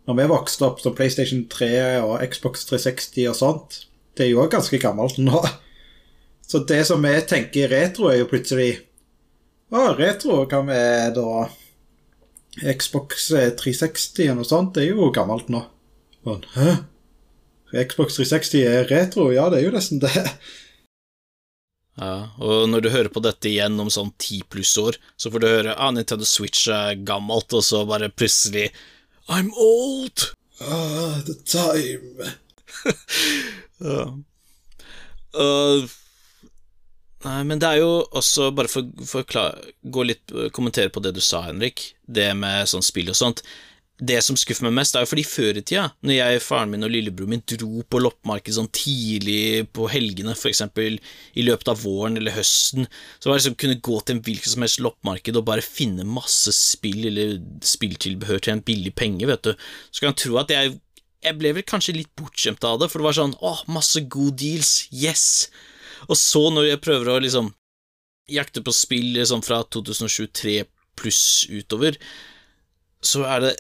når 0.06 0.18
vi 0.20 0.26
vokste 0.30 0.66
opp, 0.68 0.82
som 0.82 0.94
PlayStation 0.94 1.48
3 1.50 1.70
og 2.06 2.20
Xbox 2.30 2.68
360 2.70 3.30
og 3.32 3.38
sånt, 3.40 3.78
det 4.14 4.28
er 4.28 4.36
jo 4.36 4.44
òg 4.44 4.52
ganske 4.54 4.78
gammelt 4.82 5.18
nå. 5.18 5.42
Så 6.48 6.62
det 6.70 6.84
som 6.86 7.02
vi 7.02 7.14
tenker 7.28 7.72
retro, 7.72 8.10
er 8.12 8.22
jo 8.22 8.30
plutselig 8.30 8.72
Å, 9.74 9.96
retro 9.98 10.44
hva 10.46 10.60
med 10.64 11.16
da 11.18 11.48
Xbox 12.78 13.32
360 13.34 14.30
og 14.32 14.38
noe 14.38 14.48
sånt, 14.48 14.76
det 14.76 14.86
er 14.86 14.94
jo 14.94 15.10
gammelt 15.12 15.50
nå. 15.52 15.64
Men, 16.28 16.46
hæ? 16.54 16.76
Xbox 17.90 18.16
360 18.20 18.62
er 18.70 18.88
retro, 18.88 19.32
ja, 19.34 19.50
det 19.52 19.60
er 19.60 19.68
jo 19.68 19.74
nesten 19.74 20.00
det. 20.04 20.14
Ja, 21.96 22.30
og 22.44 22.70
når 22.70 22.86
du 22.86 22.90
hører 22.92 23.10
på 23.12 23.24
dette 23.24 23.50
igjen 23.50 23.80
om 23.80 23.90
sånn 23.92 24.14
ti 24.20 24.42
pluss 24.52 24.74
år, 24.80 24.98
så 25.16 25.32
får 25.32 25.42
du 25.42 25.48
høre 25.48 25.76
ah, 25.80 25.92
Nintendo 25.96 26.28
Switch 26.28 26.68
er 26.72 26.98
gammelt, 27.08 27.56
og 27.56 27.64
så 27.64 27.86
bare 27.88 28.12
plutselig 28.12 28.70
I'm 29.32 29.52
old! 29.58 30.30
Ah, 30.62 31.20
the 31.26 31.36
time. 31.48 32.32
ja. 33.90 34.04
Uh, 35.36 35.88
nei, 37.26 37.44
men 37.50 37.62
det 37.62 37.70
er 37.70 37.84
jo 37.84 37.92
også, 38.16 38.52
bare 38.56 38.72
for 38.72 39.38
å 39.42 39.46
gå 39.82 40.08
litt, 40.08 40.34
kommentere 40.56 40.94
på 40.94 41.04
det 41.04 41.16
du 41.16 41.24
sa, 41.24 41.46
Henrik, 41.50 41.92
det 42.06 42.32
med 42.38 42.70
sånn 42.70 42.86
spill 42.86 43.12
og 43.14 43.18
sånt. 43.20 43.44
Det 43.96 44.18
som 44.20 44.36
skuffer 44.36 44.66
meg 44.68 44.74
mest, 44.76 44.98
er 44.98 45.06
jo 45.06 45.08
fordi 45.08 45.24
før 45.24 45.56
i 45.56 45.62
tida, 45.64 45.86
når 46.04 46.18
jeg, 46.18 46.40
faren 46.44 46.74
min 46.74 46.84
og 46.84 46.92
lillebroren 46.92 47.32
min 47.32 47.44
dro 47.48 47.84
på 47.88 48.02
loppemarked 48.04 48.58
sånn 48.58 48.68
tidlig 48.76 49.70
på 49.76 49.88
helgene, 49.88 50.34
for 50.36 50.52
eksempel 50.52 50.98
i 51.00 51.46
løpet 51.48 51.72
av 51.72 51.80
våren 51.80 52.20
eller 52.20 52.36
høsten, 52.36 52.90
så 53.20 53.30
var 53.30 53.38
det 53.38 53.44
liksom 53.46 53.60
kunne 53.64 53.80
gå 53.88 54.00
til 54.02 54.18
en 54.18 54.24
hvilket 54.26 54.52
som 54.52 54.66
helst 54.66 54.84
loppemarked 54.84 55.40
og 55.40 55.48
bare 55.48 55.64
finne 55.64 56.04
masse 56.08 56.52
spill 56.58 57.08
eller 57.08 57.38
spilltilbehør 57.64 58.44
til 58.44 58.58
en 58.58 58.66
billig 58.68 58.92
penge, 59.00 59.30
vet 59.32 59.48
du, 59.48 59.56
så 59.90 60.04
kan 60.04 60.12
jeg 60.12 60.22
tro 60.26 60.42
at 60.44 60.52
jeg 60.56 60.76
jeg 61.26 61.40
ble 61.40 61.56
vel 61.58 61.66
kanskje 61.66 61.96
litt 61.96 62.12
bortskjemt 62.20 62.66
av 62.68 62.78
det, 62.82 62.90
for 62.92 63.02
det 63.02 63.08
var 63.08 63.18
sånn 63.18 63.38
åh, 63.42 63.64
masse 63.72 64.04
gode 64.14 64.36
deals, 64.44 64.74
yes, 64.94 65.48
og 66.08 66.18
så 66.20 66.48
når 66.54 66.70
jeg 66.72 66.84
prøver 66.84 67.12
å 67.12 67.20
liksom 67.24 67.52
jakte 68.32 68.64
på 68.66 68.74
spill 68.74 69.12
liksom 69.20 69.44
fra 69.46 69.62
2023 69.74 70.64
pluss 70.98 71.46
utover, 71.52 71.98
så 73.06 73.22
er 73.30 73.44
det 73.44 73.54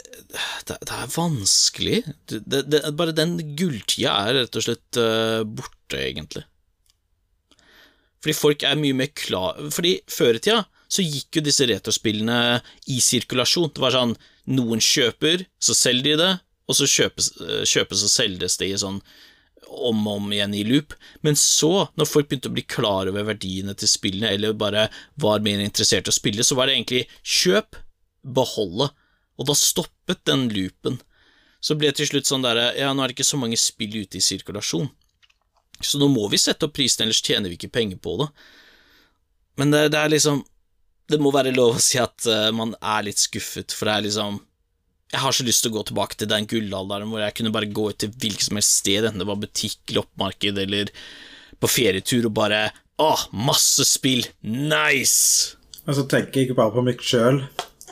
Det, 0.65 0.77
det 0.81 0.95
er 0.95 1.11
vanskelig. 1.13 1.97
Det, 2.25 2.61
det, 2.65 2.81
bare 2.97 3.13
den 3.15 3.37
gulltida 3.55 4.15
er 4.25 4.39
rett 4.39 4.57
og 4.57 4.63
slett 4.65 4.97
uh, 4.97 5.45
borte, 5.45 5.99
egentlig. 5.99 6.41
Fordi 8.23 8.33
folk 8.33 8.65
er 8.65 8.79
mye 8.79 8.97
mer 8.97 9.11
klar 9.13 9.59
Fordi 9.69 9.99
før 10.09 10.39
i 10.39 10.41
tida 10.41 10.63
så 10.95 11.03
gikk 11.05 11.37
jo 11.37 11.43
disse 11.45 11.65
retrospillene 11.69 12.61
i 12.93 12.99
sirkulasjon. 13.01 13.71
Det 13.73 13.81
var 13.83 13.93
sånn 13.95 14.13
noen 14.53 14.81
kjøper, 14.83 15.43
så 15.57 15.73
selger 15.75 16.11
de 16.13 16.17
det, 16.21 16.33
og 16.69 16.77
så 16.77 16.87
kjøpes, 16.89 17.29
eh, 17.41 17.63
kjøpes 17.67 18.03
og 18.05 18.11
selges 18.13 18.57
det 18.61 18.69
i 18.69 18.77
sånn 18.79 18.99
om 19.67 20.03
og 20.07 20.19
om 20.19 20.33
igjen 20.33 20.53
i 20.57 20.63
loop. 20.67 20.93
Men 21.25 21.37
så, 21.39 21.87
når 21.97 22.09
folk 22.09 22.29
begynte 22.29 22.51
å 22.51 22.55
bli 22.55 22.65
klar 22.67 23.09
over 23.11 23.27
verdiene 23.27 23.75
til 23.77 23.91
spillene, 23.91 24.33
eller 24.35 24.57
bare 24.57 24.87
var 25.21 25.43
mer 25.45 25.63
interessert 25.63 26.09
i 26.09 26.13
å 26.13 26.15
spille, 26.15 26.45
så 26.45 26.57
var 26.57 26.69
det 26.69 26.77
egentlig 26.77 27.05
kjøp, 27.21 27.81
beholde 28.25 28.89
og 29.35 29.49
da 29.49 29.55
stoppet 29.57 30.23
den 30.27 30.47
loopen. 30.53 30.99
Så 31.59 31.75
ble 31.77 31.89
det 31.89 31.99
til 31.99 32.09
slutt 32.09 32.29
sånn 32.29 32.45
derre 32.45 32.71
Ja, 32.77 32.91
nå 32.93 33.03
er 33.03 33.11
det 33.11 33.17
ikke 33.17 33.27
så 33.27 33.39
mange 33.41 33.59
spill 33.59 33.95
ute 34.03 34.19
i 34.19 34.23
sirkulasjon, 34.23 34.87
så 35.81 35.99
nå 35.99 36.07
må 36.11 36.27
vi 36.31 36.39
sette 36.39 36.67
opp 36.67 36.75
prisen, 36.77 37.03
ellers 37.03 37.23
tjener 37.25 37.51
vi 37.51 37.57
ikke 37.59 37.73
penger 37.73 37.99
på 38.01 38.15
det. 38.21 38.29
Men 39.59 39.73
det, 39.73 39.87
det 39.95 39.99
er 40.01 40.11
liksom 40.11 40.43
Det 41.07 41.19
må 41.21 41.29
være 41.31 41.53
lov 41.53 41.77
å 41.77 41.83
si 41.83 41.99
at 42.01 42.25
uh, 42.25 42.49
man 42.55 42.73
er 42.81 43.03
litt 43.05 43.21
skuffet, 43.21 43.75
for 43.75 43.85
det 43.85 43.93
er 43.93 44.05
liksom 44.07 44.39
jeg 45.13 45.21
har 45.21 45.35
så 45.35 45.45
lyst 45.45 45.63
til 45.63 45.71
å 45.71 45.77
gå 45.77 45.83
tilbake 45.89 46.17
til 46.19 46.29
den 46.31 46.47
gullalderen 46.49 47.11
hvor 47.11 47.21
jeg 47.23 47.35
kunne 47.37 47.53
bare 47.53 47.69
gå 47.71 47.89
ut 47.91 47.99
til 48.01 48.11
hvilket 48.11 48.47
som 48.47 48.59
helst 48.59 48.81
sted, 48.81 49.05
enten 49.05 49.21
det 49.21 49.29
var 49.29 49.39
butikk, 49.41 49.79
loppemarked 49.95 50.59
eller 50.65 50.91
på 51.61 51.71
ferietur, 51.71 52.29
og 52.29 52.35
bare 52.37 52.65
Åh, 52.95 53.25
masse 53.35 53.83
spill! 53.89 54.23
Nice! 54.41 55.57
Og 55.83 55.97
så 55.97 56.05
tenker 56.09 56.41
jeg 56.41 56.55
bare 56.55 56.71
på 56.71 56.83
meg 56.85 57.01
sjøl, 57.03 57.41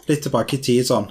litt 0.07 0.23
tilbake 0.25 0.57
i 0.57 0.63
tid 0.63 0.87
sånn 0.87 1.09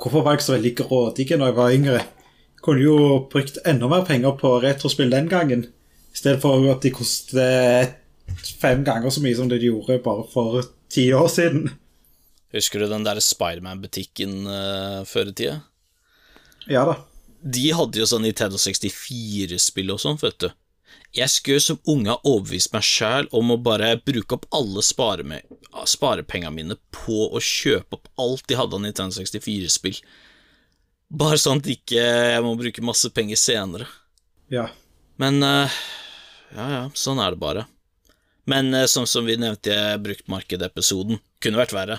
Hvorfor 0.00 0.24
var 0.24 0.36
jeg 0.36 0.46
så 0.46 0.56
veldig 0.56 0.72
grådig 0.80 1.26
når 1.30 1.50
jeg 1.50 1.56
var 1.58 1.76
yngre? 1.76 2.00
Jeg 2.00 2.64
kunne 2.64 2.84
jo 2.84 2.96
brukt 3.32 3.60
enda 3.68 3.88
mer 3.88 4.06
penger 4.08 4.36
på 4.40 4.54
retrospill 4.64 5.12
den 5.12 5.28
gangen, 5.30 5.66
i 6.10 6.16
stedet 6.16 6.40
for 6.42 6.64
at 6.72 6.82
de 6.84 6.92
kostet 6.94 7.96
fem 8.60 8.84
ganger 8.86 9.12
så 9.12 9.22
mye 9.24 9.36
som 9.36 9.48
det 9.50 9.60
de 9.60 9.70
gjorde 9.70 10.00
bare 10.04 10.24
for 10.32 10.64
ti 10.92 11.10
år 11.14 11.28
siden. 11.32 11.68
Husker 12.54 12.82
du 12.82 12.90
den 12.90 13.06
der 13.06 13.20
Spiderman-butikken 13.22 14.40
uh, 14.48 15.02
før 15.06 15.30
i 15.30 15.34
tida? 15.38 15.60
Ja 16.70 16.84
da. 16.88 16.96
De 17.40 17.70
hadde 17.72 18.02
jo 18.02 18.08
sånn 18.08 18.26
Nintendo 18.26 18.58
64-spill 18.60 19.94
og 19.94 20.00
sånn, 20.02 20.18
vet 20.20 20.42
du. 20.42 20.50
Jeg 21.16 21.30
skulle 21.32 21.62
som 21.62 21.78
unge 21.90 22.12
ha 22.12 22.18
overbevist 22.26 22.74
meg 22.74 22.84
sjæl 22.86 23.28
om 23.34 23.54
å 23.54 23.58
bare 23.62 23.94
bruke 24.04 24.36
opp 24.36 24.44
alle 24.54 24.82
sparepengene 24.84 26.52
mine 26.54 26.76
på 26.94 27.30
å 27.30 27.40
kjøpe 27.42 27.98
opp 27.98 28.10
alt 28.20 28.44
de 28.50 28.58
hadde 28.58 28.76
av 28.76 28.84
Nintendo 28.84 29.16
64-spill. 29.16 30.02
Bare 31.10 31.40
sånn 31.42 31.62
at 31.62 31.70
ikke 31.70 31.98
jeg 32.02 32.44
må 32.44 32.54
bruke 32.58 32.86
masse 32.86 33.10
penger 33.14 33.40
senere. 33.40 33.88
Ja. 34.52 34.68
Men 35.18 35.42
uh, 35.42 35.80
ja, 36.54 36.68
ja, 36.76 36.84
sånn 36.94 37.22
er 37.22 37.34
det 37.34 37.42
bare. 37.42 37.66
Men 38.50 38.70
uh, 38.74 38.86
sånn 38.90 39.08
som 39.10 39.26
vi 39.26 39.38
nevnte 39.38 39.74
i 39.74 39.98
bruktmarkedepisoden, 40.02 41.18
kunne 41.42 41.62
vært 41.62 41.74
verre. 41.74 41.98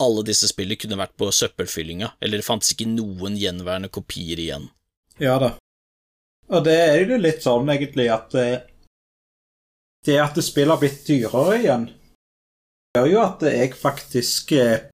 Alle 0.00 0.24
disse 0.24 0.48
spillene 0.48 0.80
kunne 0.80 0.98
vært 1.00 1.16
på 1.20 1.28
søppelfyllinga, 1.34 2.14
eller 2.24 2.40
det 2.40 2.46
fantes 2.46 2.72
ikke 2.74 2.88
noen 2.88 3.36
gjenværende 3.36 3.90
kopier 3.92 4.40
igjen. 4.40 4.70
Ja 5.20 5.36
da. 5.42 5.54
Og 6.50 6.64
det 6.66 6.76
er 6.82 7.02
jo 7.04 7.18
litt 7.20 7.44
sånn, 7.44 7.68
egentlig, 7.70 8.08
at 8.10 8.34
eh, 8.40 8.62
det 10.06 10.16
at 10.18 10.38
spillet 10.42 10.72
har 10.72 10.80
blitt 10.80 11.02
dyrere 11.06 11.58
igjen, 11.60 11.90
gjør 12.96 13.10
jo 13.12 13.20
at 13.22 13.44
jeg 13.46 13.74
faktisk 13.78 14.54
eh, 14.56 14.88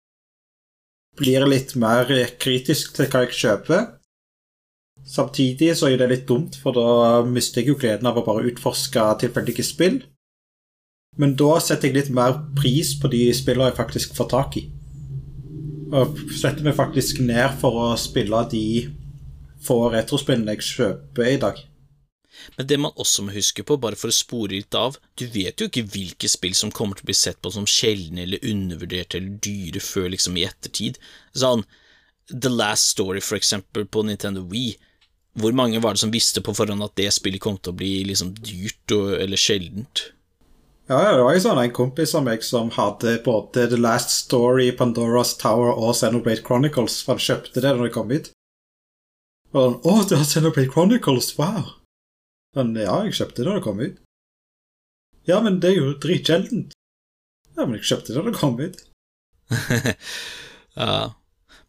blir 1.17 1.47
litt 1.49 1.77
mer 1.81 2.11
kritisk 2.43 2.97
til 2.97 3.09
hva 3.13 3.23
jeg 3.25 3.39
kjøper. 3.39 3.87
Samtidig 5.07 5.71
så 5.79 5.89
er 5.89 6.01
det 6.03 6.11
litt 6.11 6.27
dumt, 6.29 6.59
for 6.59 6.75
da 6.77 7.23
mister 7.25 7.63
jeg 7.63 7.71
jo 7.71 7.81
gleden 7.81 8.09
av 8.11 8.19
å 8.19 8.27
bare 8.27 8.49
utforske 8.51 9.07
tilfeldige 9.23 9.65
spill. 9.65 10.01
Men 11.17 11.37
da 11.39 11.57
setter 11.63 11.89
jeg 11.89 11.97
litt 11.97 12.13
mer 12.13 12.41
pris 12.59 12.93
på 13.01 13.09
de 13.13 13.29
spillene 13.37 13.71
jeg 13.71 13.79
faktisk 13.79 14.17
får 14.19 14.29
tak 14.35 14.59
i. 14.61 14.67
Setter 15.87 16.65
meg 16.67 16.77
faktisk 16.79 17.21
ned 17.23 17.59
for 17.61 17.79
å 17.85 17.89
spille 18.01 18.43
de 18.51 18.67
få 19.67 19.87
retrospillene 19.95 20.57
jeg 20.57 20.69
kjøper 20.71 21.33
i 21.33 21.41
dag. 21.43 21.61
Men 22.57 22.69
det 22.69 22.77
man 22.81 22.99
også 23.01 23.25
må 23.25 23.35
huske 23.35 23.65
på, 23.67 23.79
bare 23.81 23.99
for 23.99 24.13
å 24.13 24.15
spore 24.15 24.59
litt 24.59 24.77
av, 24.77 24.99
du 25.17 25.25
vet 25.33 25.61
jo 25.61 25.69
ikke 25.71 25.87
hvilke 25.89 26.29
spill 26.31 26.55
som 26.59 26.73
kommer 26.75 26.99
til 26.99 27.07
å 27.07 27.11
bli 27.11 27.17
sett 27.17 27.41
på 27.43 27.53
som 27.55 27.69
sjeldne 27.71 28.27
eller 28.27 28.45
undervurderte 28.47 29.19
eller 29.21 29.39
dyre 29.43 29.83
før 29.83 30.11
liksom 30.13 30.37
i 30.37 30.45
ettertid. 30.49 31.01
Sånn 31.37 31.65
The 32.29 32.51
Last 32.51 32.93
Story, 32.93 33.23
for 33.23 33.39
eksempel, 33.39 33.87
på 33.87 34.03
Nintendo 34.07 34.43
Wii. 34.51 34.75
Hvor 35.37 35.57
mange 35.57 35.81
var 35.85 35.95
det 35.95 36.03
som 36.03 36.13
visste 36.13 36.43
på 36.45 36.55
forhånd 36.57 36.85
at 36.85 36.97
det 36.99 37.11
spillet 37.15 37.43
kom 37.43 37.59
til 37.61 37.75
å 37.75 37.79
bli 37.79 37.93
liksom 38.09 38.35
dyrt 38.37 38.97
og, 38.97 39.17
eller 39.21 39.41
sjeldent? 39.41 40.11
Ja, 40.87 41.01
det 41.17 41.23
var 41.27 41.35
jo 41.35 41.43
sånn 41.43 41.59
en 41.59 41.73
kompis 41.75 42.13
av 42.15 42.23
meg 42.29 42.45
som 42.47 42.69
hadde 42.77 43.17
både 43.25 43.65
The 43.73 43.79
Last 43.81 44.13
Story, 44.15 44.69
Pandoras 44.71 45.33
Tower 45.41 45.73
og 45.75 45.97
Xenoblade 45.99 46.45
Chronicles. 46.47 47.01
For 47.03 47.17
han 47.17 47.25
kjøpte 47.25 47.63
det 47.65 47.73
når 47.75 47.89
det 47.89 47.95
kom 47.97 48.13
ut. 48.13 48.31
Og 49.51 49.59
han, 49.65 49.75
Å, 49.83 49.97
du 50.07 50.15
har 50.15 50.29
Xenoblade 50.31 50.71
Chronicles! 50.71 51.33
Wow! 51.41 51.73
Men 52.55 52.71
ja, 52.79 53.01
jeg 53.03 53.19
kjøpte 53.19 53.43
det 53.43 53.49
da 53.49 53.59
det 53.59 53.65
kom 53.67 53.83
ut. 53.83 53.99
Ja, 55.27 55.41
men 55.43 55.59
det 55.59 55.73
er 55.73 55.81
jo 55.81 55.93
dritsjeldent. 56.07 56.79
Ja, 57.57 57.65
men 57.65 57.81
jeg 57.81 57.89
kjøpte 57.91 58.15
det 58.15 58.21
da 58.21 58.31
det 58.31 58.39
kom 58.39 58.59
ut. 58.63 58.83
ja. 60.79 60.99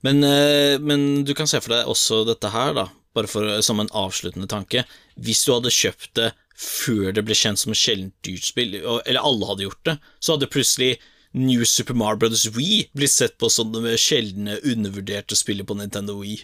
Men, 0.05 0.21
eh, 0.29 0.77
men, 0.77 1.07
du 1.25 1.33
kan 1.33 1.49
se 1.49 1.57
for 1.63 1.73
deg 1.73 1.89
også 1.89 2.21
dette 2.29 2.53
her, 2.53 2.77
da, 2.77 2.85
bare 3.17 3.29
for, 3.31 3.49
som 3.65 3.81
en 3.81 3.89
avsluttende 3.97 4.49
tanke. 4.51 4.85
Hvis 5.17 5.41
du 5.47 5.55
hadde 5.55 5.73
kjøpt 5.73 6.13
det 6.21 6.35
før 6.57 7.11
det 7.13 7.23
ble 7.27 7.37
kjent 7.37 7.61
som 7.61 7.73
et 7.73 7.79
sjeldent 7.79 8.15
dyrt 8.25 8.47
spill, 8.47 8.73
eller 8.81 9.21
alle 9.21 9.49
hadde 9.49 9.67
gjort 9.67 9.83
det, 9.85 9.97
så 10.19 10.35
hadde 10.35 10.49
plutselig 10.49 10.95
New 11.37 11.63
Super 11.69 11.97
Mario 11.97 12.23
Brothers 12.23 12.47
Wii 12.55 12.87
blitt 12.97 13.13
sett 13.13 13.37
på 13.37 13.49
som 13.53 13.69
det 13.75 13.97
sjeldne, 14.01 14.57
undervurderte 14.65 15.37
spillet 15.37 15.67
på 15.67 15.77
Nintendo 15.77 16.17
Wii. 16.21 16.39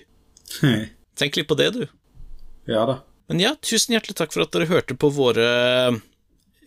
Tenk 1.18 1.40
litt 1.40 1.50
på 1.50 1.58
det, 1.58 1.72
du. 1.74 1.84
Ja 2.70 2.86
da. 2.90 3.00
Men 3.32 3.40
ja, 3.42 3.54
tusen 3.64 3.96
hjertelig 3.96 4.18
takk 4.20 4.34
for 4.36 4.46
at 4.46 4.54
dere 4.54 4.70
hørte 4.70 4.96
på 5.00 5.10
våre 5.14 5.48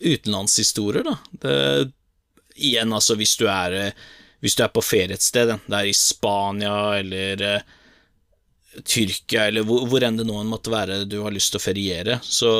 utenlandshistorier, 0.00 1.06
da. 1.06 1.16
Det, 1.42 1.56
igjen, 2.56 2.94
altså, 2.96 3.14
hvis 3.20 3.36
du 3.38 3.46
er 3.52 3.76
hvis 4.44 4.56
du 4.56 4.62
er 4.64 4.72
på 4.72 4.84
ferie 4.84 5.16
et 5.16 5.24
sted, 5.24 5.54
det 5.66 5.76
er 5.76 5.88
i 5.88 5.96
Spania 5.96 6.76
eller 6.98 7.42
uh, 7.42 7.76
Tyrkia 8.84 9.46
eller 9.48 9.64
hvor, 9.66 9.86
hvor 9.88 10.04
enn 10.04 10.18
det 10.18 10.26
nå 10.28 10.42
måtte 10.48 10.72
være 10.72 11.04
du 11.08 11.22
har 11.24 11.34
lyst 11.34 11.54
til 11.54 11.60
å 11.60 11.64
feriere, 11.64 12.18
så 12.22 12.50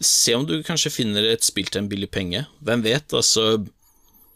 se 0.00 0.34
om 0.34 0.46
du 0.46 0.58
kanskje 0.66 0.92
finner 0.92 1.26
et 1.28 1.44
spill 1.46 1.68
til 1.70 1.84
en 1.84 1.90
billig 1.90 2.10
penge. 2.14 2.44
Hvem 2.64 2.84
vet, 2.84 3.06
altså 3.14 3.64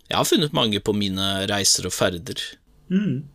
Jeg 0.09 0.16
har 0.16 0.25
funnet 0.25 0.55
mange 0.57 0.81
på 0.81 0.94
mine 0.97 1.47
reiser 1.51 1.85
og 1.87 1.92
ferder. 1.92 2.40
Mm. 2.88 3.27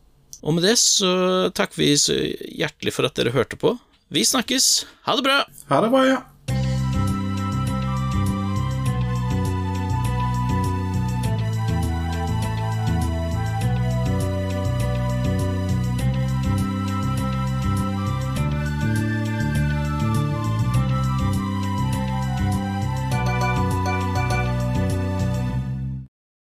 Og 0.41 0.55
med 0.55 0.65
det 0.65 0.77
så 0.81 1.51
takker 1.53 1.77
vi 1.77 1.91
så 1.97 2.15
hjertelig 2.17 2.95
for 2.95 3.05
at 3.05 3.15
dere 3.15 3.33
hørte 3.35 3.59
på. 3.59 3.75
Vi 4.13 4.25
snakkes. 4.25 4.85
Ha 5.05 5.15
det 5.17 5.25
bra. 5.25 5.43
Ha 5.69 5.81
det 5.85 5.91
bra, 5.93 6.01
ja. 6.07 6.19